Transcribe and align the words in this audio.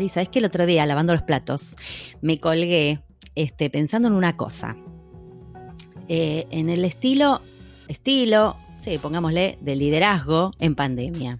Mari, 0.00 0.08
¿sabes 0.08 0.30
que 0.30 0.38
el 0.38 0.46
otro 0.46 0.64
día, 0.64 0.86
lavando 0.86 1.12
los 1.12 1.20
platos, 1.24 1.76
me 2.22 2.40
colgué 2.40 3.02
este, 3.34 3.68
pensando 3.68 4.08
en 4.08 4.14
una 4.14 4.34
cosa? 4.34 4.74
Eh, 6.08 6.46
en 6.50 6.70
el 6.70 6.86
estilo, 6.86 7.42
estilo, 7.86 8.56
sí, 8.78 8.96
pongámosle, 8.96 9.58
de 9.60 9.76
liderazgo 9.76 10.52
en 10.58 10.74
pandemia. 10.74 11.38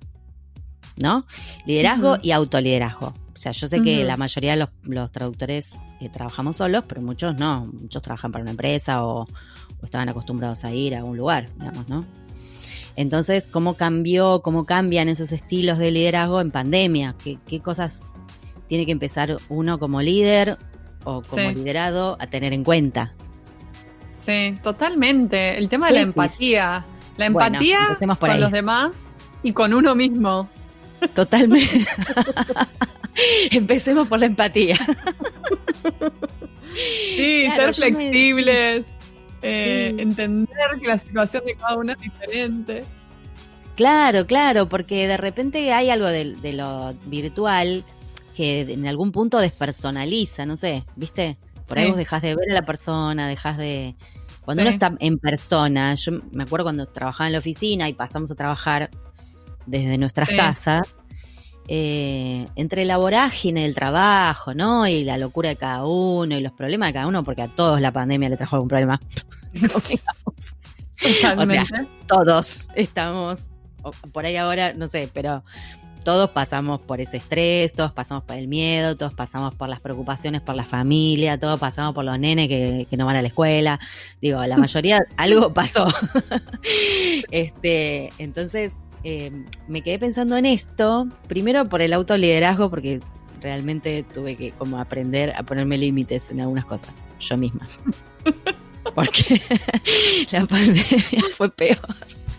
¿No? 0.98 1.25
Liderazgo 1.64 2.18
y 2.20 2.32
autoliderazgo. 2.32 3.14
O 3.32 3.36
sea, 3.36 3.52
yo 3.52 3.66
sé 3.66 3.80
que 3.80 4.04
la 4.04 4.18
mayoría 4.18 4.54
de 4.54 4.68
los, 4.82 5.11
traductores 5.11 5.80
eh, 6.02 6.11
trabajamos 6.11 6.58
solos, 6.58 6.85
pero 6.86 7.00
muchos 7.00 7.36
no. 7.36 7.64
Muchos 7.64 8.02
trabajan 8.02 8.30
para 8.30 8.43
una 8.43 8.50
empresa 8.50 9.07
o, 9.07 9.22
o 9.22 9.85
estaban 9.86 10.11
acostumbrados 10.11 10.66
a 10.66 10.74
ir 10.74 10.94
a 10.94 11.02
un 11.02 11.16
lugar, 11.16 11.49
digamos, 11.58 11.88
¿no? 11.88 12.04
Entonces, 12.96 13.49
¿cómo 13.49 13.74
cambió, 13.74 14.43
cómo 14.43 14.66
cambian 14.66 15.08
esos 15.08 15.32
estilos 15.32 15.79
de 15.79 15.90
liderazgo 15.90 16.40
en 16.40 16.50
pandemia? 16.50 17.14
¿Qué, 17.24 17.61
cosas 17.61 18.14
tiene 18.70 18.86
que 18.86 18.92
empezar 18.92 19.36
uno 19.48 19.80
como 19.80 20.00
líder 20.00 20.56
o 21.02 21.22
como 21.22 21.50
liderado 21.50 22.16
a 22.20 22.29
tener 22.29 22.52
en 22.52 22.62
cuenta? 22.62 23.12
Sí, 24.16 24.54
totalmente. 24.62 25.58
El 25.58 25.68
tema 25.68 25.88
de 25.88 25.94
la 25.94 26.00
empatía. 26.02 26.84
La 27.16 27.26
empatía 27.26 27.98
con 28.20 28.40
los 28.40 28.52
demás 28.52 29.08
y 29.43 29.52
con 29.52 29.74
uno 29.74 29.96
mismo. 29.96 30.48
Totalmente. 31.14 31.84
Empecemos 33.50 34.06
por 34.06 34.20
la 34.20 34.27
empatía. 34.27 34.78
Sí, 37.16 37.48
ser 37.56 37.74
flexibles, 37.74 38.86
eh, 39.42 39.96
entender 39.98 40.48
que 40.80 40.86
la 40.86 40.98
situación 40.98 41.44
de 41.44 41.56
cada 41.56 41.77
uno 41.77 41.90
es 41.90 41.98
diferente. 41.98 42.84
Claro, 43.74 44.27
claro, 44.27 44.68
porque 44.68 45.08
de 45.08 45.16
repente 45.16 45.72
hay 45.72 45.90
algo 45.90 46.06
de, 46.06 46.36
lo 46.52 46.94
virtual 47.06 47.84
que 48.41 48.72
en 48.72 48.86
algún 48.86 49.12
punto 49.12 49.38
despersonaliza, 49.38 50.46
no 50.46 50.56
sé, 50.56 50.86
¿viste? 50.96 51.36
Por 51.69 51.78
ahí 51.78 51.88
vos 51.88 51.98
dejás 51.98 52.22
de 52.22 52.34
ver 52.34 52.50
a 52.50 52.55
la 52.55 52.64
persona, 52.64 53.28
dejás 53.28 53.58
de... 53.58 53.94
Cuando 54.41 54.62
uno 54.62 54.70
está 54.70 54.94
en 54.98 55.19
persona, 55.19 55.94
yo 55.94 56.12
me 56.33 56.44
acuerdo 56.44 56.64
cuando 56.64 56.86
trabajaba 56.86 57.27
en 57.27 57.34
la 57.34 57.38
oficina 57.38 57.86
y 57.88 57.92
pasamos 57.92 58.30
a 58.30 58.34
trabajar 58.34 58.88
desde 59.66 59.98
nuestras 59.98 60.30
casas, 60.30 60.96
eh, 61.68 62.46
entre 62.56 62.86
la 62.86 62.96
vorágine 62.96 63.62
del 63.62 63.74
trabajo, 63.74 64.55
¿no? 64.55 64.88
Y 64.88 65.05
la 65.05 65.18
locura 65.18 65.50
de 65.50 65.56
cada 65.56 65.84
uno 65.84 66.34
y 66.36 66.41
los 66.41 66.52
problemas 66.52 66.88
de 66.88 66.92
cada 66.94 67.06
uno, 67.06 67.22
porque 67.22 67.42
a 67.42 67.48
todos 67.48 67.78
la 67.80 67.92
pandemia 67.92 68.30
le 68.30 68.38
trajo 68.38 68.56
algún 68.56 68.70
problema. 68.70 68.98
o 71.36 71.46
sea, 71.46 71.66
todos 72.06 72.70
estamos, 72.74 73.50
por 74.12 74.24
ahí 74.24 74.36
ahora, 74.36 74.72
no 74.72 74.86
sé, 74.86 75.11
pero 75.12 75.44
todos 76.04 76.30
pasamos 76.30 76.80
por 76.80 77.00
ese 77.00 77.18
estrés, 77.18 77.72
todos 77.72 77.92
pasamos 77.92 78.24
por 78.24 78.36
el 78.36 78.48
miedo, 78.48 78.96
todos 78.96 79.14
pasamos 79.14 79.54
por 79.54 79.68
las 79.68 79.80
preocupaciones 79.80 80.40
por 80.40 80.54
la 80.54 80.64
familia, 80.64 81.38
todos 81.38 81.60
pasamos 81.60 81.94
por 81.94 82.04
los 82.04 82.18
nenes 82.18 82.48
que, 82.48 82.86
que 82.88 82.96
no 82.96 83.06
van 83.06 83.16
a 83.16 83.22
la 83.22 83.28
escuela. 83.28 83.80
Digo, 84.20 84.44
la 84.44 84.56
mayoría 84.58 85.00
algo 85.16 85.52
pasó. 85.52 85.86
este, 87.30 88.12
entonces, 88.18 88.74
eh, 89.04 89.30
me 89.68 89.82
quedé 89.82 89.98
pensando 89.98 90.36
en 90.36 90.46
esto, 90.46 91.08
primero 91.28 91.64
por 91.64 91.82
el 91.82 91.92
autoliderazgo, 91.92 92.70
porque 92.70 93.00
realmente 93.40 94.04
tuve 94.12 94.36
que 94.36 94.52
como 94.52 94.78
aprender 94.78 95.34
a 95.36 95.42
ponerme 95.42 95.78
límites 95.78 96.30
en 96.30 96.40
algunas 96.40 96.66
cosas, 96.66 97.06
yo 97.18 97.36
misma. 97.36 97.66
Porque 98.94 99.40
la 100.33 100.46
pandemia 100.46 101.22
fue 101.36 101.50
peor 101.50 101.78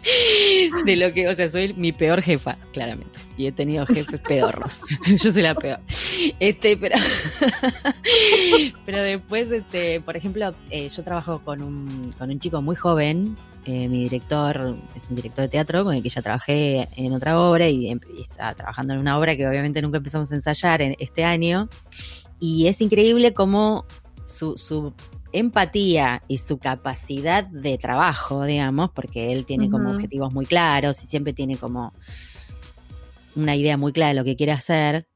de 0.85 0.95
lo 0.95 1.11
que, 1.11 1.27
o 1.27 1.35
sea, 1.35 1.49
soy 1.49 1.73
mi 1.73 1.91
peor 1.91 2.21
jefa, 2.21 2.57
claramente. 2.73 3.19
Y 3.37 3.47
he 3.47 3.51
tenido 3.51 3.85
jefes 3.85 4.19
pedorros. 4.27 4.81
Yo 5.05 5.31
soy 5.31 5.41
la 5.41 5.55
peor. 5.55 5.79
Este, 6.39 6.77
pero, 6.77 6.95
pero 8.85 9.03
después, 9.03 9.51
este, 9.51 10.01
por 10.01 10.17
ejemplo, 10.17 10.53
eh, 10.69 10.89
yo 10.89 11.03
trabajo 11.03 11.41
con 11.43 11.61
un, 11.61 12.13
con 12.17 12.29
un 12.29 12.39
chico 12.39 12.61
muy 12.61 12.75
joven 12.75 13.35
eh, 13.65 13.87
mi 13.87 14.03
director 14.03 14.75
es 14.95 15.07
un 15.09 15.15
director 15.15 15.43
de 15.43 15.49
teatro 15.49 15.83
con 15.83 15.93
el 15.93 16.01
que 16.01 16.09
ya 16.09 16.23
trabajé 16.23 16.87
en 16.95 17.13
otra 17.13 17.39
obra 17.39 17.69
y, 17.69 17.89
em, 17.89 17.99
está 18.19 18.55
trabajando 18.55 18.93
en 18.93 18.99
una 18.99 19.19
obra 19.19 19.35
que 19.35 19.47
obviamente 19.47 19.81
nunca 19.83 19.97
empezamos 19.97 20.31
a 20.31 20.35
ensayar 20.35 20.81
en 20.81 20.95
este 20.99 21.23
año. 21.23 21.69
Y 22.39 22.67
es 22.67 22.81
increíble 22.81 23.33
cómo 23.33 23.85
su, 24.25 24.93
empatía 25.33 26.23
y 26.27 26.37
su 26.37 26.57
capacidad 26.57 27.43
de 27.43 27.77
trabajo, 27.77 28.43
digamos, 28.45 28.91
porque 28.91 29.31
él 29.31 29.45
tiene 29.45 29.69
como 29.69 29.91
objetivos 29.91 30.33
muy 30.33 30.45
claros 30.45 31.03
y 31.03 31.07
siempre 31.07 31.33
tiene 31.33 31.57
como 31.57 31.93
una 33.35 33.55
idea 33.55 33.77
muy 33.77 33.93
clara 33.93 34.09
de 34.09 34.15
lo 34.15 34.23
que 34.23 34.35
quiere 34.35 34.51
hacer, 34.51 35.07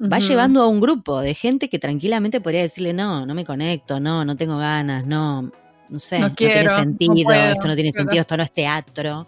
va 0.00 0.18
llevando 0.18 0.62
a 0.62 0.68
un 0.68 0.80
grupo 0.80 1.20
de 1.20 1.34
gente 1.34 1.68
que 1.68 1.78
tranquilamente 1.78 2.40
podría 2.40 2.62
decirle, 2.62 2.92
no, 2.92 3.26
no 3.26 3.34
me 3.34 3.44
conecto, 3.44 4.00
no, 4.00 4.24
no 4.24 4.36
tengo 4.36 4.56
ganas, 4.58 5.06
no, 5.06 5.50
no 5.88 5.98
sé, 5.98 6.18
no, 6.18 6.34
tiene 6.34 6.68
sentido, 6.68 7.32
esto 7.32 7.68
no 7.68 7.74
tiene 7.74 7.92
sentido, 7.92 8.22
esto 8.22 8.36
no 8.36 8.42
es 8.42 8.52
teatro. 8.52 9.26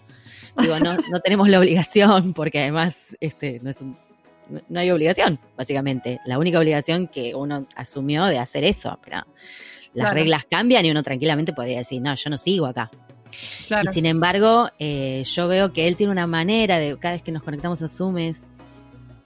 Digo, 0.59 0.79
no, 0.79 0.97
no 1.11 1.21
tenemos 1.21 1.49
la 1.49 1.59
obligación, 1.59 2.33
porque 2.35 2.61
además 2.61 3.17
este, 3.21 3.61
no, 3.63 3.71
es 3.71 3.83
no 4.69 4.81
hay 4.81 4.91
obligación, 4.91 5.39
básicamente. 5.57 6.21
La 6.27 6.39
única 6.39 6.59
obligación 6.59 7.09
que 7.09 7.35
uno 7.35 7.67
asumió 7.75 8.25
de 8.27 8.39
hacer 8.39 8.65
eso, 8.65 8.99
pero 9.05 9.27
las 9.95 10.13
reglas 10.13 10.45
cambian 10.51 10.85
y 10.85 10.91
uno 10.91 11.03
tranquilamente 11.03 11.53
podría 11.53 11.79
decir, 11.79 12.01
no, 12.01 12.15
yo 12.15 12.31
no 12.31 12.39
sigo 12.39 12.67
acá. 12.67 12.91
Y 13.83 13.87
sin 13.89 14.07
embargo, 14.07 14.71
eh, 14.79 15.25
yo 15.27 15.49
veo 15.49 15.73
que 15.73 15.89
él 15.89 15.97
tiene 15.97 16.13
una 16.13 16.27
manera 16.27 16.79
de, 16.79 16.99
cada 16.99 17.15
vez 17.15 17.23
que 17.23 17.33
nos 17.33 17.43
conectamos 17.43 17.83
a 17.83 17.89
Zoom, 17.89 18.17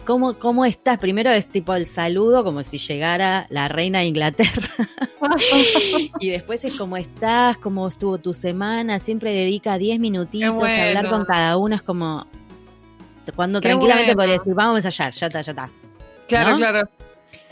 ¿Cómo, 0.05 0.35
¿Cómo 0.35 0.65
estás? 0.65 0.99
Primero 0.99 1.33
es 1.33 1.49
tipo 1.49 1.75
el 1.75 1.85
saludo, 1.85 2.45
como 2.45 2.63
si 2.63 2.79
llegara 2.79 3.47
la 3.51 3.67
reina 3.67 3.99
de 3.99 4.05
Inglaterra. 4.05 4.69
y 6.21 6.31
después 6.31 6.65
es 6.65 6.75
cómo 6.75 6.97
estás, 6.97 7.59
cómo 7.59 7.89
estuvo 7.89 8.17
tu 8.19 8.33
semana. 8.33 9.01
Siempre 9.01 9.33
dedica 9.33 9.77
10 9.77 9.99
minutitos 9.99 10.63
a 10.63 10.89
hablar 10.89 11.11
con 11.11 11.25
cada 11.25 11.57
uno. 11.57 11.75
Es 11.75 11.83
como 11.83 12.25
cuando 13.35 13.61
tranquilamente 13.61 14.15
podría 14.15 14.35
decir, 14.35 14.55
vamos 14.55 14.85
a 14.85 14.89
ensayar, 14.89 15.13
ya 15.13 15.27
está, 15.27 15.41
ya 15.41 15.51
está. 15.51 15.71
Claro, 16.29 16.57
claro. 16.57 16.89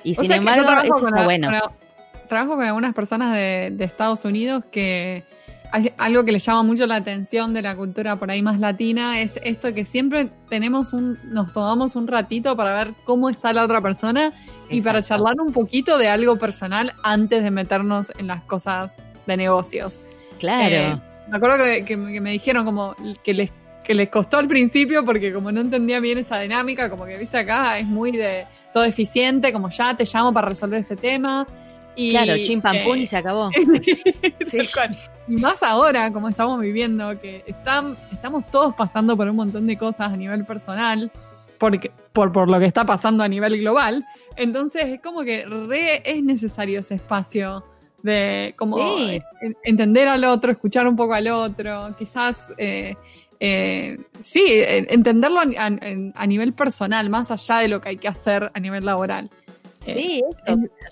Y 0.04 0.14
sin 0.14 0.30
embargo, 0.30 0.70
eso 0.84 1.08
está 1.08 1.24
bueno. 1.24 1.48
Trabajo 2.28 2.56
con 2.56 2.64
algunas 2.64 2.94
personas 2.94 3.34
de 3.34 3.84
Estados 3.84 4.24
Unidos 4.24 4.64
que 4.70 5.24
algo 5.96 6.24
que 6.24 6.30
le 6.30 6.38
llama 6.38 6.62
mucho 6.62 6.86
la 6.86 6.96
atención 6.96 7.52
de 7.52 7.62
la 7.62 7.74
cultura 7.74 8.16
por 8.16 8.30
ahí 8.30 8.42
más 8.42 8.60
latina 8.60 9.20
es 9.20 9.40
esto 9.42 9.74
que 9.74 9.84
siempre 9.84 10.28
tenemos 10.48 10.92
un, 10.92 11.18
nos 11.24 11.52
tomamos 11.52 11.96
un 11.96 12.06
ratito 12.06 12.56
para 12.56 12.74
ver 12.74 12.94
cómo 13.04 13.28
está 13.28 13.52
la 13.52 13.64
otra 13.64 13.80
persona 13.80 14.32
y 14.70 14.82
para 14.82 15.02
charlar 15.02 15.34
un 15.40 15.52
poquito 15.52 15.98
de 15.98 16.08
algo 16.08 16.36
personal 16.38 16.92
antes 17.02 17.42
de 17.42 17.50
meternos 17.50 18.12
en 18.18 18.28
las 18.28 18.42
cosas 18.44 18.94
de 19.26 19.36
negocios. 19.36 19.98
Claro. 20.38 20.74
Eh, 20.74 21.00
me 21.28 21.36
acuerdo 21.36 21.56
que, 21.84 21.96
me 21.96 22.30
dijeron 22.30 22.64
como 22.64 22.94
que 23.24 23.34
les, 23.34 23.50
que 23.82 23.94
les 23.94 24.10
costó 24.10 24.36
al 24.36 24.46
principio 24.46 25.04
porque 25.04 25.32
como 25.32 25.50
no 25.50 25.60
entendía 25.60 25.98
bien 25.98 26.18
esa 26.18 26.38
dinámica, 26.38 26.88
como 26.88 27.04
que 27.04 27.18
viste 27.18 27.38
acá 27.38 27.78
es 27.78 27.86
muy 27.86 28.12
de 28.12 28.46
todo 28.72 28.84
eficiente, 28.84 29.52
como 29.52 29.70
ya 29.70 29.96
te 29.96 30.04
llamo 30.04 30.32
para 30.32 30.50
resolver 30.50 30.80
este 30.80 30.94
tema 30.94 31.46
claro, 31.94 32.34
chimpampún 32.42 32.98
y 32.98 33.06
se 33.06 33.16
acabó. 33.16 33.50
Y 35.26 35.36
más 35.36 35.62
ahora, 35.62 36.12
como 36.12 36.28
estamos 36.28 36.60
viviendo, 36.60 37.18
que 37.18 37.42
están, 37.46 37.96
estamos 38.12 38.44
todos 38.50 38.74
pasando 38.74 39.16
por 39.16 39.26
un 39.26 39.36
montón 39.36 39.66
de 39.66 39.78
cosas 39.78 40.12
a 40.12 40.16
nivel 40.18 40.44
personal, 40.44 41.10
porque, 41.58 41.90
por, 42.12 42.30
por 42.30 42.50
lo 42.50 42.58
que 42.58 42.66
está 42.66 42.84
pasando 42.84 43.24
a 43.24 43.28
nivel 43.28 43.58
global. 43.58 44.04
Entonces 44.36 44.84
es 44.84 45.00
como 45.00 45.22
que 45.22 45.46
re 45.46 46.02
es 46.04 46.22
necesario 46.22 46.80
ese 46.80 46.96
espacio 46.96 47.64
de 48.02 48.54
como 48.58 48.76
entender 49.62 50.08
al 50.08 50.24
otro, 50.24 50.52
escuchar 50.52 50.86
un 50.86 50.94
poco 50.94 51.14
al 51.14 51.26
otro, 51.28 51.94
quizás 51.96 52.52
eh, 52.58 52.96
eh, 53.40 53.98
sí, 54.20 54.44
entenderlo 54.48 55.40
a, 55.40 56.26
nivel 56.26 56.52
personal, 56.52 57.08
más 57.08 57.30
allá 57.30 57.58
de 57.58 57.68
lo 57.68 57.80
que 57.80 57.90
hay 57.90 57.96
que 57.96 58.08
hacer 58.08 58.50
a 58.52 58.60
nivel 58.60 58.84
laboral. 58.84 59.30
Sí, 59.92 60.22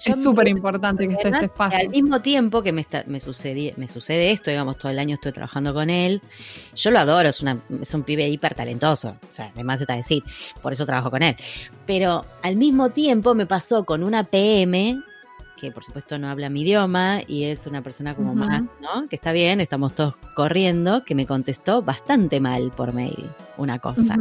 es 0.04 0.22
súper 0.22 0.48
importante 0.48 1.06
que 1.06 1.14
esté 1.14 1.28
ese 1.28 1.44
espacio. 1.46 1.78
Al 1.78 1.88
mismo 1.88 2.20
tiempo 2.20 2.62
que 2.62 2.72
me, 2.72 2.82
está, 2.82 3.04
me, 3.06 3.20
sucede, 3.20 3.74
me 3.76 3.88
sucede 3.88 4.30
esto, 4.30 4.50
digamos, 4.50 4.78
todo 4.78 4.90
el 4.90 4.98
año 4.98 5.14
estoy 5.14 5.32
trabajando 5.32 5.72
con 5.72 5.90
él, 5.90 6.20
yo 6.74 6.90
lo 6.90 6.98
adoro, 6.98 7.28
es, 7.28 7.40
una, 7.42 7.62
es 7.80 7.92
un 7.94 8.02
pibe 8.02 8.28
hiper 8.28 8.54
talentoso, 8.54 9.08
o 9.08 9.32
sea, 9.32 9.50
además 9.54 9.80
está 9.80 9.96
decir, 9.96 10.22
por 10.60 10.72
eso 10.72 10.86
trabajo 10.86 11.10
con 11.10 11.22
él. 11.22 11.36
Pero 11.86 12.24
al 12.42 12.56
mismo 12.56 12.90
tiempo 12.90 13.34
me 13.34 13.46
pasó 13.46 13.84
con 13.84 14.02
una 14.02 14.24
PM, 14.24 15.02
que 15.62 15.70
por 15.70 15.84
supuesto 15.84 16.18
no 16.18 16.28
habla 16.28 16.48
mi 16.48 16.62
idioma 16.62 17.20
y 17.26 17.44
es 17.44 17.68
una 17.68 17.82
persona 17.82 18.16
como 18.16 18.34
más, 18.34 18.62
¿no? 18.80 19.06
Que 19.08 19.14
está 19.14 19.30
bien, 19.30 19.60
estamos 19.60 19.94
todos 19.94 20.16
corriendo, 20.34 21.04
que 21.04 21.14
me 21.14 21.24
contestó 21.24 21.82
bastante 21.82 22.40
mal 22.40 22.72
por 22.72 22.92
mail 22.92 23.30
una 23.56 23.78
cosa. 23.78 24.16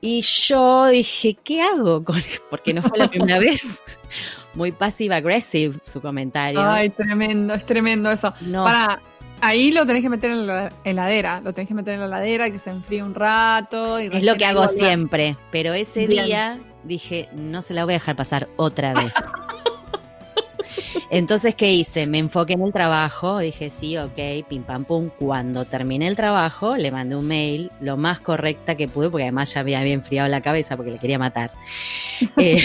Y 0.00 0.22
yo 0.22 0.86
dije, 0.86 1.36
¿qué 1.44 1.60
hago? 1.62 2.02
con 2.04 2.22
Porque 2.48 2.72
no 2.72 2.82
fue 2.82 2.98
la 2.98 3.08
primera 3.08 3.38
vez. 3.38 3.82
Muy 4.54 4.72
passive 4.72 5.14
aggressive 5.14 5.78
su 5.82 6.00
comentario. 6.00 6.60
Ay, 6.62 6.90
tremendo, 6.90 7.54
es 7.54 7.64
tremendo 7.64 8.10
eso. 8.10 8.32
Para, 8.52 9.00
ahí 9.40 9.70
lo 9.70 9.86
tenés 9.86 10.02
que 10.02 10.08
meter 10.08 10.30
en 10.30 10.46
la 10.46 10.72
heladera, 10.84 11.40
lo 11.40 11.52
tenés 11.52 11.68
que 11.68 11.74
meter 11.74 11.94
en 11.94 12.00
la 12.00 12.06
heladera, 12.06 12.50
que 12.50 12.58
se 12.58 12.70
enfríe 12.70 13.02
un 13.02 13.14
rato. 13.14 13.98
es 13.98 14.24
lo 14.24 14.34
que 14.36 14.44
hago 14.44 14.68
siempre, 14.68 15.36
pero 15.52 15.72
ese 15.72 16.06
día 16.06 16.58
dije, 16.84 17.28
no 17.34 17.62
se 17.62 17.74
la 17.74 17.84
voy 17.84 17.94
a 17.94 17.98
dejar 17.98 18.16
pasar 18.16 18.48
otra 18.56 18.94
vez. 18.94 19.12
Entonces, 21.12 21.56
¿qué 21.56 21.72
hice? 21.72 22.06
Me 22.06 22.18
enfoqué 22.18 22.52
en 22.52 22.62
el 22.62 22.72
trabajo, 22.72 23.40
dije, 23.40 23.70
sí, 23.70 23.96
ok, 23.96 24.46
pim 24.48 24.62
pam 24.62 24.84
pum. 24.84 25.10
Cuando 25.18 25.64
terminé 25.64 26.06
el 26.06 26.14
trabajo, 26.14 26.76
le 26.76 26.92
mandé 26.92 27.16
un 27.16 27.26
mail 27.26 27.72
lo 27.80 27.96
más 27.96 28.20
correcta 28.20 28.76
que 28.76 28.86
pude, 28.86 29.10
porque 29.10 29.24
además 29.24 29.52
ya 29.52 29.60
había 29.60 29.80
enfriado 29.80 30.28
la 30.28 30.40
cabeza 30.40 30.76
porque 30.76 30.92
le 30.92 30.98
quería 30.98 31.18
matar. 31.18 31.50
Eh, 32.36 32.58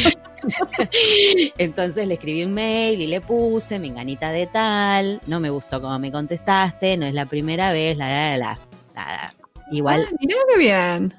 entonces 1.58 2.06
le 2.06 2.16
escribí 2.16 2.44
un 2.44 2.54
mail 2.54 3.02
y 3.02 3.08
le 3.08 3.22
puse, 3.22 3.80
me 3.80 3.88
enganita 3.88 4.32
de 4.32 4.48
tal, 4.48 5.22
no 5.28 5.40
me 5.40 5.50
gustó 5.50 5.82
cómo 5.82 5.98
me 5.98 6.12
contestaste, 6.12 6.98
no 6.98 7.06
es 7.06 7.14
la 7.14 7.26
primera 7.26 7.72
vez, 7.72 7.98
la, 7.98 8.10
la, 8.10 8.38
la, 8.38 8.60
la. 8.96 9.34
Igual. 9.72 10.06
Ah, 10.08 10.16
mirá 10.20 10.36
qué 10.50 10.60
bien. 10.60 11.14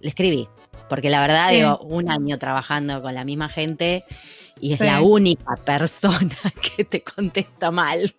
Le 0.00 0.08
escribí, 0.10 0.48
porque 0.90 1.08
la 1.08 1.20
verdad, 1.22 1.50
digo, 1.50 1.78
un 1.78 2.10
año 2.10 2.38
trabajando 2.38 3.00
con 3.00 3.14
la 3.14 3.24
misma 3.24 3.48
gente 3.48 4.04
y 4.60 4.72
es 4.72 4.80
la 4.80 5.00
única 5.00 5.56
persona 5.56 6.36
que 6.76 6.84
te 6.84 7.02
contesta 7.02 7.70
mal. 7.70 8.14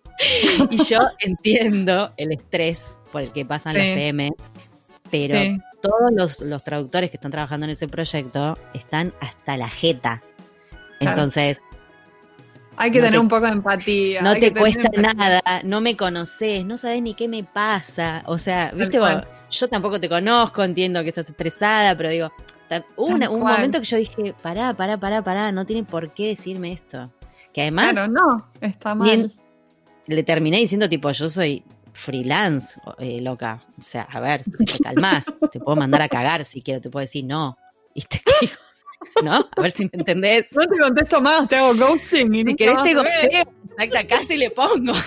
y 0.70 0.84
yo 0.84 0.98
entiendo 1.20 2.12
el 2.16 2.32
estrés 2.32 3.00
por 3.12 3.22
el 3.22 3.32
que 3.32 3.44
pasan 3.44 3.74
los 3.74 3.82
PM, 3.82 4.32
pero 5.10 5.58
todos 5.80 6.40
los, 6.40 6.62
traductores 6.62 7.10
que 7.10 7.16
están 7.16 7.30
trabajando 7.30 7.64
en 7.64 7.70
ese 7.70 7.88
proyecto 7.88 8.58
están 8.74 9.12
hasta 9.20 9.56
la 9.56 9.68
jeta. 9.68 10.22
Entonces... 11.00 11.60
Hay 12.80 12.92
que 12.92 13.00
tener 13.00 13.18
un 13.18 13.28
poco 13.28 13.46
de 13.46 13.52
empatía. 13.52 14.22
No 14.22 14.36
te 14.36 14.54
cuesta 14.54 14.88
nada, 14.96 15.42
no 15.64 15.80
me 15.80 15.96
conoces, 15.96 16.64
no 16.64 16.76
sabes 16.76 17.02
ni 17.02 17.14
qué 17.14 17.26
me 17.26 17.42
pasa. 17.42 18.22
O 18.26 18.38
sea, 18.38 18.70
viste, 18.72 19.00
yo 19.50 19.68
tampoco 19.68 19.98
te 19.98 20.08
conozco, 20.08 20.62
entiendo 20.62 21.02
que 21.02 21.08
estás 21.08 21.28
estresada, 21.28 21.96
pero 21.96 22.10
digo, 22.10 22.32
Hubo 22.96 23.14
un 23.14 23.40
momento 23.40 23.78
que 23.78 23.86
yo 23.86 23.96
dije, 23.96 24.34
pará, 24.42 24.74
pará, 24.74 24.98
pará, 24.98 25.22
pará, 25.22 25.52
no 25.52 25.64
tiene 25.64 25.84
por 25.84 26.12
qué 26.12 26.28
decirme 26.28 26.72
esto. 26.72 27.10
Que 27.52 27.62
además. 27.62 27.92
Claro, 27.92 28.12
no, 28.12 28.48
está 28.60 28.94
mal. 28.94 29.32
le 30.06 30.22
terminé 30.22 30.58
diciendo, 30.58 30.88
tipo, 30.88 31.10
yo 31.10 31.28
soy 31.28 31.64
freelance, 31.92 32.78
eh, 32.98 33.20
loca. 33.20 33.64
O 33.78 33.82
sea, 33.82 34.02
a 34.02 34.20
ver, 34.20 34.44
si 34.44 34.64
te 34.64 34.78
calmas, 34.78 35.26
te 35.50 35.58
puedo 35.58 35.76
mandar 35.76 36.02
a 36.02 36.08
cagar 36.08 36.44
si 36.44 36.62
quiero, 36.62 36.80
te 36.80 36.90
puedo 36.90 37.02
decir 37.02 37.24
no. 37.24 37.56
Y 37.94 38.02
te 38.02 38.22
digo, 38.40 38.52
¿no? 39.24 39.48
A 39.56 39.60
ver 39.60 39.70
si 39.70 39.84
me 39.84 39.90
entendés. 39.92 40.52
No 40.52 40.66
te 40.66 40.78
contesto 40.78 41.20
más, 41.20 41.48
te 41.48 41.56
hago 41.56 41.74
ghosting. 41.74 42.34
Y 42.34 42.44
si 42.44 42.54
querés 42.54 42.82
te 42.82 42.94
ghosteo, 42.94 43.44
exacto, 43.78 44.08
casi 44.08 44.36
le 44.36 44.50
pongo. 44.50 44.92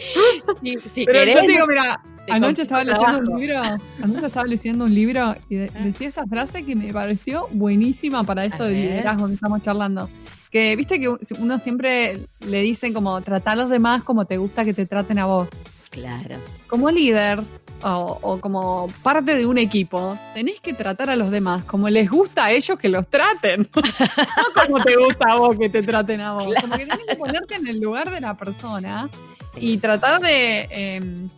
si, 0.86 1.04
Pero 1.04 1.24
yo 1.24 1.40
te 1.40 1.46
digo, 1.46 1.66
mira, 1.66 2.00
Anoche 2.30 2.62
estaba 2.62 2.84
leyendo 2.84 3.32
un 3.32 3.40
libro, 3.40 3.62
anoche 4.02 4.26
estaba 4.26 4.46
leyendo 4.46 4.84
un 4.84 4.94
libro 4.94 5.34
y 5.48 5.56
decía 5.56 6.08
esta 6.08 6.26
frase 6.26 6.64
que 6.64 6.76
me 6.76 6.92
pareció 6.92 7.48
buenísima 7.52 8.24
para 8.24 8.44
esto 8.44 8.64
del 8.64 8.74
liderazgo 8.74 9.28
que 9.28 9.34
estamos 9.34 9.62
charlando. 9.62 10.08
Que 10.50 10.74
viste 10.74 10.98
que 10.98 11.08
uno 11.38 11.58
siempre 11.58 12.26
le 12.44 12.62
dicen 12.62 12.92
como 12.92 13.20
trata 13.20 13.52
a 13.52 13.56
los 13.56 13.68
demás 13.68 14.02
como 14.02 14.24
te 14.24 14.36
gusta 14.36 14.64
que 14.64 14.74
te 14.74 14.86
traten 14.86 15.18
a 15.18 15.26
vos. 15.26 15.48
Claro. 15.90 16.36
Como 16.68 16.90
líder 16.90 17.40
o, 17.82 18.38
como 18.40 18.88
parte 19.02 19.34
de 19.34 19.46
un 19.46 19.58
equipo, 19.58 20.18
tenés 20.34 20.60
que 20.60 20.72
tratar 20.72 21.10
a 21.10 21.16
los 21.16 21.30
demás 21.30 21.64
como 21.64 21.88
les 21.88 22.10
gusta 22.10 22.46
a 22.46 22.52
ellos 22.52 22.78
que 22.78 22.88
los 22.88 23.08
traten. 23.08 23.68
no 23.74 24.62
como 24.62 24.82
te 24.82 24.96
gusta 24.96 25.32
a 25.32 25.36
vos 25.36 25.58
que 25.58 25.68
te 25.68 25.82
traten 25.82 26.20
a 26.20 26.34
vos. 26.34 26.54
Como 26.60 26.76
que 26.76 26.86
tenés 26.86 27.06
que 27.06 27.16
ponerte 27.16 27.56
en 27.56 27.66
el 27.66 27.80
lugar 27.80 28.10
de 28.10 28.20
la 28.20 28.34
persona 28.36 29.08
y 29.56 29.78
tratar 29.78 30.20
de. 30.20 30.68
Em, 30.70 31.26
eh, 31.26 31.28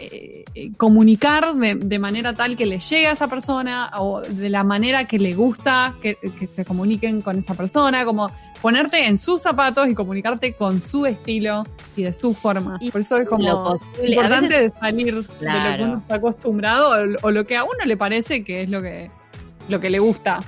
eh, 0.00 0.72
comunicar 0.76 1.54
de, 1.54 1.98
manera 1.98 2.32
tal 2.32 2.56
que 2.56 2.66
le 2.66 2.78
llegue 2.78 3.06
a 3.06 3.12
esa 3.12 3.28
persona 3.28 3.90
o 3.98 4.20
de 4.20 4.48
la 4.48 4.64
manera 4.64 5.06
que 5.06 5.18
le 5.18 5.34
gusta 5.34 5.94
que, 6.00 6.16
se 6.50 6.64
comuniquen 6.64 7.22
con 7.22 7.38
esa 7.38 7.54
persona, 7.54 8.04
como 8.04 8.30
ponerte 8.62 9.06
en 9.06 9.18
sus 9.18 9.42
zapatos 9.42 9.88
y 9.88 9.94
comunicarte 9.94 10.54
con 10.54 10.80
su 10.80 11.06
estilo 11.06 11.64
y 11.96 12.04
de 12.04 12.12
su 12.12 12.34
forma. 12.34 12.78
Y 12.80 12.90
Por 12.90 13.02
eso 13.02 13.18
es 13.18 13.28
como 13.28 13.78
importante 14.04 14.60
de 14.60 14.70
salir 14.70 15.14
de 15.14 15.46
lo 15.46 15.76
que 15.76 15.82
uno 15.82 15.98
está 15.98 16.14
acostumbrado 16.14 16.90
o, 16.90 17.26
o, 17.26 17.30
lo 17.30 17.46
que 17.46 17.56
a 17.56 17.64
uno 17.64 17.84
le 17.84 17.96
parece 17.96 18.42
que 18.42 18.62
es 18.62 18.70
lo 18.70 18.80
que, 18.80 19.10
lo 19.68 19.80
que 19.80 19.90
le 19.90 19.98
gusta. 19.98 20.40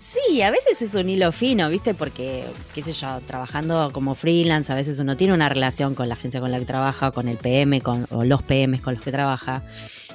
Sí, 0.00 0.40
a 0.40 0.50
veces 0.50 0.80
es 0.80 0.94
un 0.94 1.10
hilo 1.10 1.30
fino, 1.30 1.68
¿viste? 1.68 1.92
Porque, 1.92 2.46
qué 2.74 2.82
sé 2.82 2.94
yo, 2.94 3.20
trabajando 3.26 3.90
como 3.92 4.14
freelance, 4.14 4.72
a 4.72 4.74
veces 4.74 4.98
uno 4.98 5.14
tiene 5.14 5.34
una 5.34 5.50
relación 5.50 5.94
con 5.94 6.08
la 6.08 6.14
agencia 6.14 6.40
con 6.40 6.50
la 6.50 6.58
que 6.58 6.64
trabaja, 6.64 7.10
con 7.10 7.28
el 7.28 7.36
PM, 7.36 7.82
con, 7.82 8.06
o 8.10 8.24
los 8.24 8.42
PMs 8.42 8.80
con 8.80 8.94
los 8.94 9.04
que 9.04 9.12
trabaja, 9.12 9.62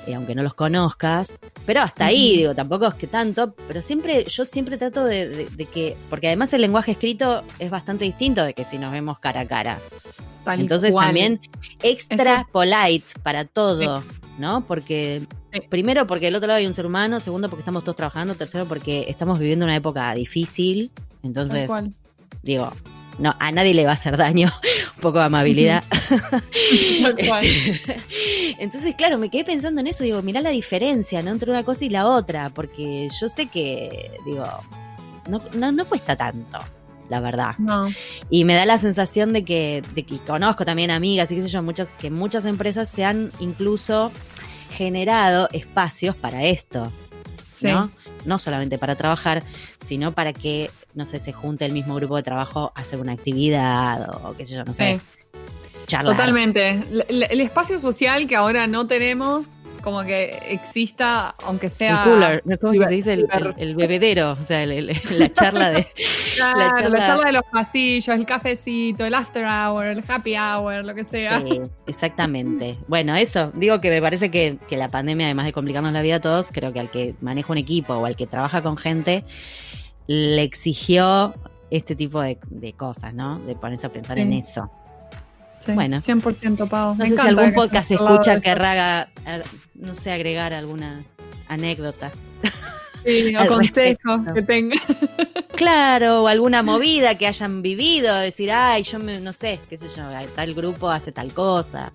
eh, 0.07 0.15
aunque 0.15 0.33
no 0.33 0.41
los 0.41 0.55
conozcas. 0.55 1.39
Pero 1.67 1.83
hasta 1.83 2.07
ahí, 2.07 2.35
digo, 2.35 2.55
tampoco 2.55 2.87
es 2.87 2.95
que 2.95 3.05
tanto, 3.05 3.53
pero 3.67 3.83
siempre, 3.83 4.25
yo 4.25 4.43
siempre 4.45 4.79
trato 4.79 5.05
de, 5.05 5.47
que, 5.71 5.95
porque 6.09 6.27
además 6.27 6.51
el 6.53 6.61
lenguaje 6.61 6.93
escrito 6.93 7.43
es 7.59 7.69
bastante 7.69 8.05
distinto 8.05 8.43
de 8.43 8.55
que 8.55 8.63
si 8.63 8.79
nos 8.79 8.91
vemos 8.91 9.19
cara 9.19 9.41
a 9.41 9.47
cara. 9.47 9.77
Entonces 10.47 10.95
también 10.95 11.39
extra 11.83 12.47
polite 12.51 13.05
para 13.21 13.45
todo, 13.45 14.03
¿no? 14.39 14.65
Porque 14.65 15.21
primero 15.61 16.07
porque 16.07 16.25
del 16.25 16.35
otro 16.35 16.47
lado 16.47 16.59
hay 16.59 16.67
un 16.67 16.73
ser 16.73 16.85
humano, 16.85 17.19
segundo 17.19 17.49
porque 17.49 17.61
estamos 17.61 17.83
todos 17.83 17.95
trabajando, 17.95 18.35
tercero 18.35 18.65
porque 18.65 19.05
estamos 19.07 19.39
viviendo 19.39 19.65
una 19.65 19.75
época 19.75 20.13
difícil, 20.13 20.91
entonces 21.23 21.69
digo, 22.43 22.71
no, 23.17 23.35
a 23.39 23.51
nadie 23.51 23.73
le 23.73 23.85
va 23.85 23.91
a 23.91 23.93
hacer 23.93 24.17
daño, 24.17 24.51
un 24.95 25.01
poco 25.01 25.19
de 25.19 25.25
amabilidad. 25.25 25.83
Este, 27.17 28.01
entonces, 28.59 28.95
claro, 28.95 29.17
me 29.17 29.29
quedé 29.29 29.43
pensando 29.43 29.81
en 29.81 29.87
eso, 29.87 30.03
digo, 30.03 30.21
mirá 30.21 30.41
la 30.41 30.49
diferencia, 30.49 31.21
¿no? 31.21 31.31
Entre 31.31 31.49
una 31.49 31.63
cosa 31.63 31.85
y 31.85 31.89
la 31.89 32.07
otra, 32.07 32.49
porque 32.49 33.09
yo 33.19 33.29
sé 33.29 33.47
que, 33.47 34.11
digo, 34.25 34.45
no, 35.29 35.41
no, 35.53 35.71
no 35.71 35.85
cuesta 35.85 36.15
tanto 36.15 36.59
la 37.09 37.19
verdad. 37.19 37.55
No. 37.57 37.87
Y 38.29 38.45
me 38.45 38.55
da 38.55 38.65
la 38.65 38.77
sensación 38.77 39.33
de 39.33 39.45
que, 39.45 39.83
de 39.93 40.03
que 40.03 40.17
conozco 40.19 40.65
también 40.65 40.91
amigas 40.91 41.31
y 41.31 41.35
qué 41.35 41.41
sé 41.43 41.49
yo, 41.49 41.61
muchas, 41.61 41.93
que 41.93 42.09
muchas 42.09 42.45
empresas 42.45 42.89
se 42.89 43.05
han 43.05 43.31
incluso 43.39 44.11
generado 44.75 45.49
espacios 45.51 46.15
para 46.15 46.43
esto. 46.43 46.91
¿no? 47.61 47.89
No 48.25 48.39
solamente 48.39 48.77
para 48.77 48.95
trabajar, 48.95 49.43
sino 49.79 50.11
para 50.11 50.33
que, 50.33 50.69
no 50.93 51.05
sé, 51.05 51.19
se 51.19 51.31
junte 51.31 51.65
el 51.65 51.71
mismo 51.71 51.95
grupo 51.95 52.17
de 52.17 52.23
trabajo 52.23 52.73
a 52.75 52.81
hacer 52.81 52.99
una 52.99 53.13
actividad 53.13 54.09
o 54.25 54.35
qué 54.35 54.45
sé 54.45 54.55
yo, 54.55 54.65
no 54.65 54.73
sé. 54.73 54.99
Totalmente. 55.87 56.81
el, 57.09 57.41
espacio 57.41 57.79
social 57.79 58.27
que 58.27 58.35
ahora 58.35 58.67
no 58.67 58.87
tenemos 58.87 59.49
como 59.85 60.03
que 60.03 60.39
exista, 60.49 61.35
aunque 61.45 61.69
sea. 61.69 62.03
El 62.03 62.09
cooler, 62.09 62.59
¿cómo 62.59 62.85
se 62.85 62.93
dice? 62.93 63.13
El, 63.13 63.75
bebedero, 63.75 64.31
o 64.31 64.41
sea, 64.41 64.65
la 64.65 65.31
charla 65.31 65.69
de. 65.69 65.87
la, 66.39 66.73
charla... 66.73 67.23
de 67.23 67.31
los 67.31 67.43
pasillos, 67.51 68.07
el 68.09 68.25
cafecito, 68.25 69.05
el 69.05 69.13
after 69.13 69.45
hour, 69.45 69.85
el 69.85 70.03
happy 70.05 70.35
hour, 70.35 70.83
lo 70.83 70.95
que 70.95 71.03
sea. 71.03 71.39
Sí, 71.39 71.61
exactamente. 71.85 72.79
Bueno, 72.87 73.15
eso, 73.15 73.51
digo 73.53 73.79
que 73.79 73.91
me 73.91 74.01
parece 74.01 74.31
que, 74.31 74.57
la 74.71 74.89
pandemia, 74.89 75.27
además 75.27 75.45
de 75.45 75.53
complicarnos 75.53 75.93
la 75.93 76.01
vida 76.01 76.15
a 76.15 76.21
todos, 76.21 76.49
creo 76.51 76.73
que 76.73 76.79
al 76.79 76.89
que 76.89 77.13
maneja 77.21 77.53
un 77.53 77.59
equipo 77.59 77.93
o 77.93 78.05
al 78.07 78.15
que 78.15 78.25
trabaja 78.25 78.63
con 78.63 78.77
gente, 78.77 79.23
le 80.07 80.41
exigió 80.41 81.35
este 81.69 81.95
tipo 81.95 82.21
de, 82.21 82.37
cosas, 82.75 83.13
¿no? 83.13 83.37
De 83.39 83.53
ponerse 83.53 83.85
a 83.85 83.91
pensar 83.91 84.17
en 84.17 84.33
eso. 84.33 84.71
Bueno, 85.73 85.97
100% 85.97 86.69
Pau. 86.69 86.95
No 86.95 87.05
sé 87.05 87.15
si 87.15 87.27
algún 87.27 87.53
podcast 87.53 87.91
escucha 87.91 88.39
que 88.41 88.53
raga 88.55 89.09
no 89.75 89.93
sé, 89.93 90.11
agregar 90.11 90.53
alguna 90.53 91.03
anécdota. 91.47 92.11
Sí, 93.05 93.35
o 93.39 93.47
consejo 93.47 94.23
que 94.33 94.41
tenga. 94.41 94.75
Claro, 95.55 96.23
o 96.23 96.27
alguna 96.27 96.63
movida 96.63 97.15
que 97.15 97.27
hayan 97.27 97.61
vivido, 97.61 98.15
decir, 98.15 98.51
ay, 98.51 98.83
yo 98.83 98.99
no 98.99 99.33
sé, 99.33 99.59
qué 99.69 99.77
sé 99.77 99.87
yo, 99.95 100.03
tal 100.35 100.53
grupo 100.53 100.89
hace 100.89 101.11
tal 101.11 101.33
cosa. 101.33 101.93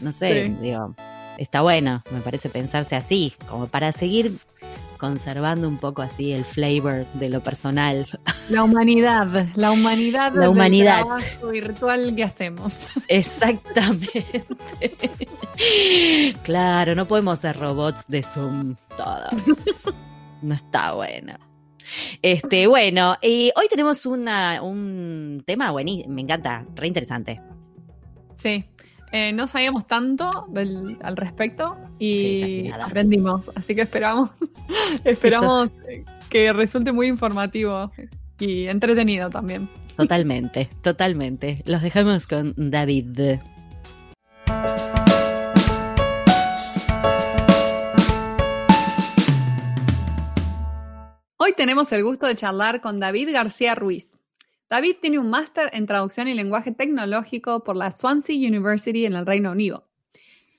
No 0.00 0.12
sé, 0.12 0.54
digo, 0.60 0.94
está 1.38 1.60
bueno, 1.62 2.02
me 2.10 2.20
parece 2.20 2.48
pensarse 2.48 2.96
así, 2.96 3.32
como 3.48 3.66
para 3.66 3.92
seguir 3.92 4.32
conservando 4.98 5.68
un 5.68 5.78
poco 5.78 6.02
así 6.02 6.32
el 6.32 6.44
flavor 6.44 7.06
de 7.14 7.30
lo 7.30 7.40
personal. 7.40 8.06
La 8.48 8.64
humanidad, 8.64 9.46
la 9.56 9.72
humanidad, 9.72 10.32
la 10.34 10.48
humanidad. 10.48 11.00
trabajo 11.04 11.48
virtual 11.48 12.16
que 12.16 12.24
hacemos. 12.24 12.86
Exactamente. 13.08 14.44
Claro, 16.44 16.94
no 16.94 17.08
podemos 17.08 17.40
ser 17.40 17.58
robots 17.58 18.06
de 18.06 18.22
Zoom 18.22 18.76
todos. 18.96 19.94
No 20.40 20.54
está 20.54 20.92
bueno. 20.92 21.36
Este, 22.22 22.66
bueno, 22.68 23.16
y 23.20 23.52
hoy 23.56 23.66
tenemos 23.68 24.06
una, 24.06 24.62
un 24.62 25.42
tema 25.44 25.72
buenísimo, 25.72 26.14
me 26.14 26.22
encanta, 26.22 26.64
re 26.74 26.86
interesante. 26.86 27.40
Sí, 28.34 28.64
eh, 29.12 29.32
no 29.32 29.48
sabíamos 29.48 29.86
tanto 29.86 30.46
al 31.02 31.16
respecto 31.16 31.78
y 31.98 32.70
aprendimos, 32.70 33.50
así 33.54 33.74
que 33.74 33.82
esperamos, 33.82 34.30
esperamos 35.04 35.70
que 36.28 36.52
resulte 36.52 36.92
muy 36.92 37.06
informativo 37.06 37.90
y 38.38 38.66
entretenido 38.66 39.30
también. 39.30 39.68
Totalmente, 39.96 40.68
totalmente. 40.82 41.62
Los 41.66 41.82
dejamos 41.82 42.26
con 42.26 42.54
David. 42.56 43.38
Hoy 51.38 51.52
tenemos 51.56 51.90
el 51.92 52.04
gusto 52.04 52.26
de 52.26 52.34
charlar 52.34 52.80
con 52.80 53.00
David 53.00 53.30
García 53.32 53.74
Ruiz. 53.74 54.17
David 54.70 54.96
tiene 55.00 55.18
un 55.18 55.30
máster 55.30 55.70
en 55.72 55.86
traducción 55.86 56.28
y 56.28 56.34
lenguaje 56.34 56.72
tecnológico 56.72 57.64
por 57.64 57.76
la 57.76 57.94
Swansea 57.96 58.36
University 58.36 59.06
en 59.06 59.14
el 59.14 59.24
Reino 59.24 59.52
Unido. 59.52 59.84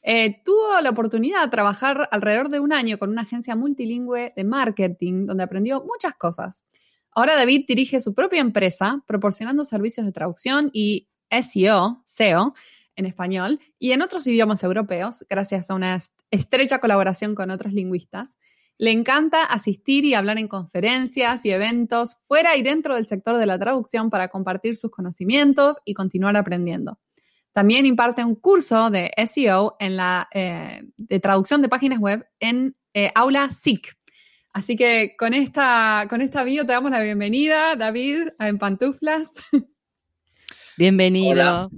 Eh, 0.01 0.41
tuvo 0.43 0.79
la 0.81 0.89
oportunidad 0.89 1.43
de 1.43 1.49
trabajar 1.49 2.07
alrededor 2.11 2.49
de 2.49 2.59
un 2.59 2.73
año 2.73 2.97
con 2.97 3.09
una 3.11 3.21
agencia 3.21 3.55
multilingüe 3.55 4.33
de 4.35 4.43
marketing, 4.43 5.25
donde 5.27 5.43
aprendió 5.43 5.83
muchas 5.83 6.15
cosas. 6.15 6.63
Ahora 7.11 7.35
David 7.35 7.65
dirige 7.67 7.99
su 7.99 8.13
propia 8.13 8.39
empresa, 8.39 9.03
proporcionando 9.05 9.65
servicios 9.65 10.05
de 10.05 10.11
traducción 10.11 10.69
y 10.73 11.07
SEO, 11.29 12.01
SEO 12.05 12.53
en 12.95 13.05
español, 13.05 13.59
y 13.77 13.91
en 13.91 14.01
otros 14.01 14.25
idiomas 14.27 14.63
europeos, 14.63 15.25
gracias 15.29 15.69
a 15.69 15.75
una 15.75 15.99
estrecha 16.31 16.79
colaboración 16.79 17.35
con 17.35 17.51
otros 17.51 17.73
lingüistas. 17.73 18.37
Le 18.79 18.91
encanta 18.91 19.43
asistir 19.43 20.05
y 20.05 20.13
hablar 20.13 20.39
en 20.39 20.48
conferencias 20.48 21.43
y 21.43 21.51
eventos 21.51 22.15
fuera 22.29 22.55
y 22.55 22.62
dentro 22.62 22.95
del 22.95 23.07
sector 23.07 23.38
de 23.38 23.45
la 23.45 23.59
traducción 23.59 24.09
para 24.09 24.29
compartir 24.29 24.77
sus 24.77 24.89
conocimientos 24.89 25.79
y 25.83 25.93
continuar 25.93 26.38
aprendiendo. 26.38 26.98
También 27.51 27.86
imparte 27.86 28.24
un 28.24 28.36
curso 28.36 28.89
de 28.89 29.12
SEO 29.27 29.75
en 29.81 29.98
la, 29.98 30.29
eh, 30.33 30.83
de 30.95 31.19
traducción 31.19 31.62
de 31.62 31.67
páginas 31.67 32.00
web 32.00 32.25
en 32.39 32.77
eh, 32.93 33.12
Aula 33.15 33.51
SIC. 33.51 33.98
Así 34.53 34.77
que 34.77 35.13
con 35.17 35.33
esta, 35.33 36.07
con 36.09 36.21
esta 36.21 36.45
bio 36.45 36.65
te 36.65 36.71
damos 36.71 36.91
la 36.91 37.01
bienvenida, 37.01 37.75
David, 37.75 38.29
a 38.38 38.48
En 38.48 38.59
Pantuflas. 38.59 39.29
Bienvenido. 40.77 41.31
Hola. 41.31 41.69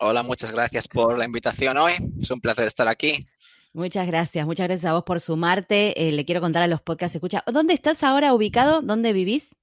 Hola, 0.00 0.22
muchas 0.24 0.50
gracias 0.50 0.88
por 0.88 1.16
la 1.16 1.24
invitación 1.24 1.76
hoy. 1.76 1.92
Es 2.20 2.32
un 2.32 2.40
placer 2.40 2.66
estar 2.66 2.88
aquí. 2.88 3.24
Muchas 3.72 4.06
gracias, 4.06 4.46
muchas 4.46 4.66
gracias 4.66 4.90
a 4.90 4.94
vos 4.94 5.04
por 5.04 5.20
sumarte. 5.20 6.08
Eh, 6.08 6.12
le 6.12 6.24
quiero 6.24 6.40
contar 6.40 6.62
a 6.62 6.66
los 6.66 6.80
podcasts 6.80 7.14
escucha. 7.14 7.44
¿Dónde 7.52 7.74
estás 7.74 8.02
ahora 8.02 8.32
ubicado? 8.34 8.82
¿Dónde 8.82 9.12
vivís? 9.12 9.56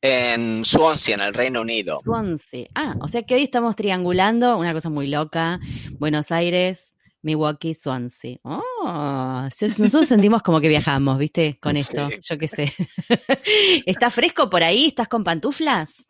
En 0.00 0.64
Swansea, 0.64 1.16
en 1.16 1.20
el 1.22 1.34
Reino 1.34 1.60
Unido. 1.60 1.98
Swansea. 1.98 2.66
Ah, 2.74 2.94
o 3.00 3.08
sea 3.08 3.22
que 3.22 3.34
hoy 3.34 3.42
estamos 3.42 3.74
triangulando 3.74 4.56
una 4.56 4.72
cosa 4.72 4.90
muy 4.90 5.08
loca. 5.08 5.58
Buenos 5.98 6.30
Aires, 6.30 6.94
Milwaukee, 7.22 7.74
Swansea. 7.74 8.38
Oh, 8.42 9.48
nosotros 9.78 10.06
sentimos 10.08 10.42
como 10.42 10.60
que 10.60 10.68
viajamos, 10.68 11.18
¿viste? 11.18 11.58
Con 11.60 11.76
esto, 11.76 12.08
yo 12.22 12.38
qué 12.38 12.46
sé. 12.46 12.72
¿Está 13.86 14.10
fresco 14.10 14.48
por 14.48 14.62
ahí? 14.62 14.86
¿Estás 14.86 15.08
con 15.08 15.24
pantuflas? 15.24 16.04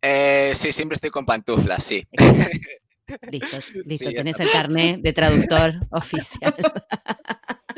Eh, 0.00 0.52
sí, 0.54 0.72
siempre 0.72 0.94
estoy 0.94 1.10
con 1.10 1.26
pantuflas, 1.26 1.82
sí. 1.82 2.06
Listo, 3.30 3.58
listo, 3.86 4.10
tenés 4.10 4.40
el 4.40 4.50
carnet 4.50 5.00
de 5.00 5.12
traductor 5.12 5.86
oficial. 5.90 6.54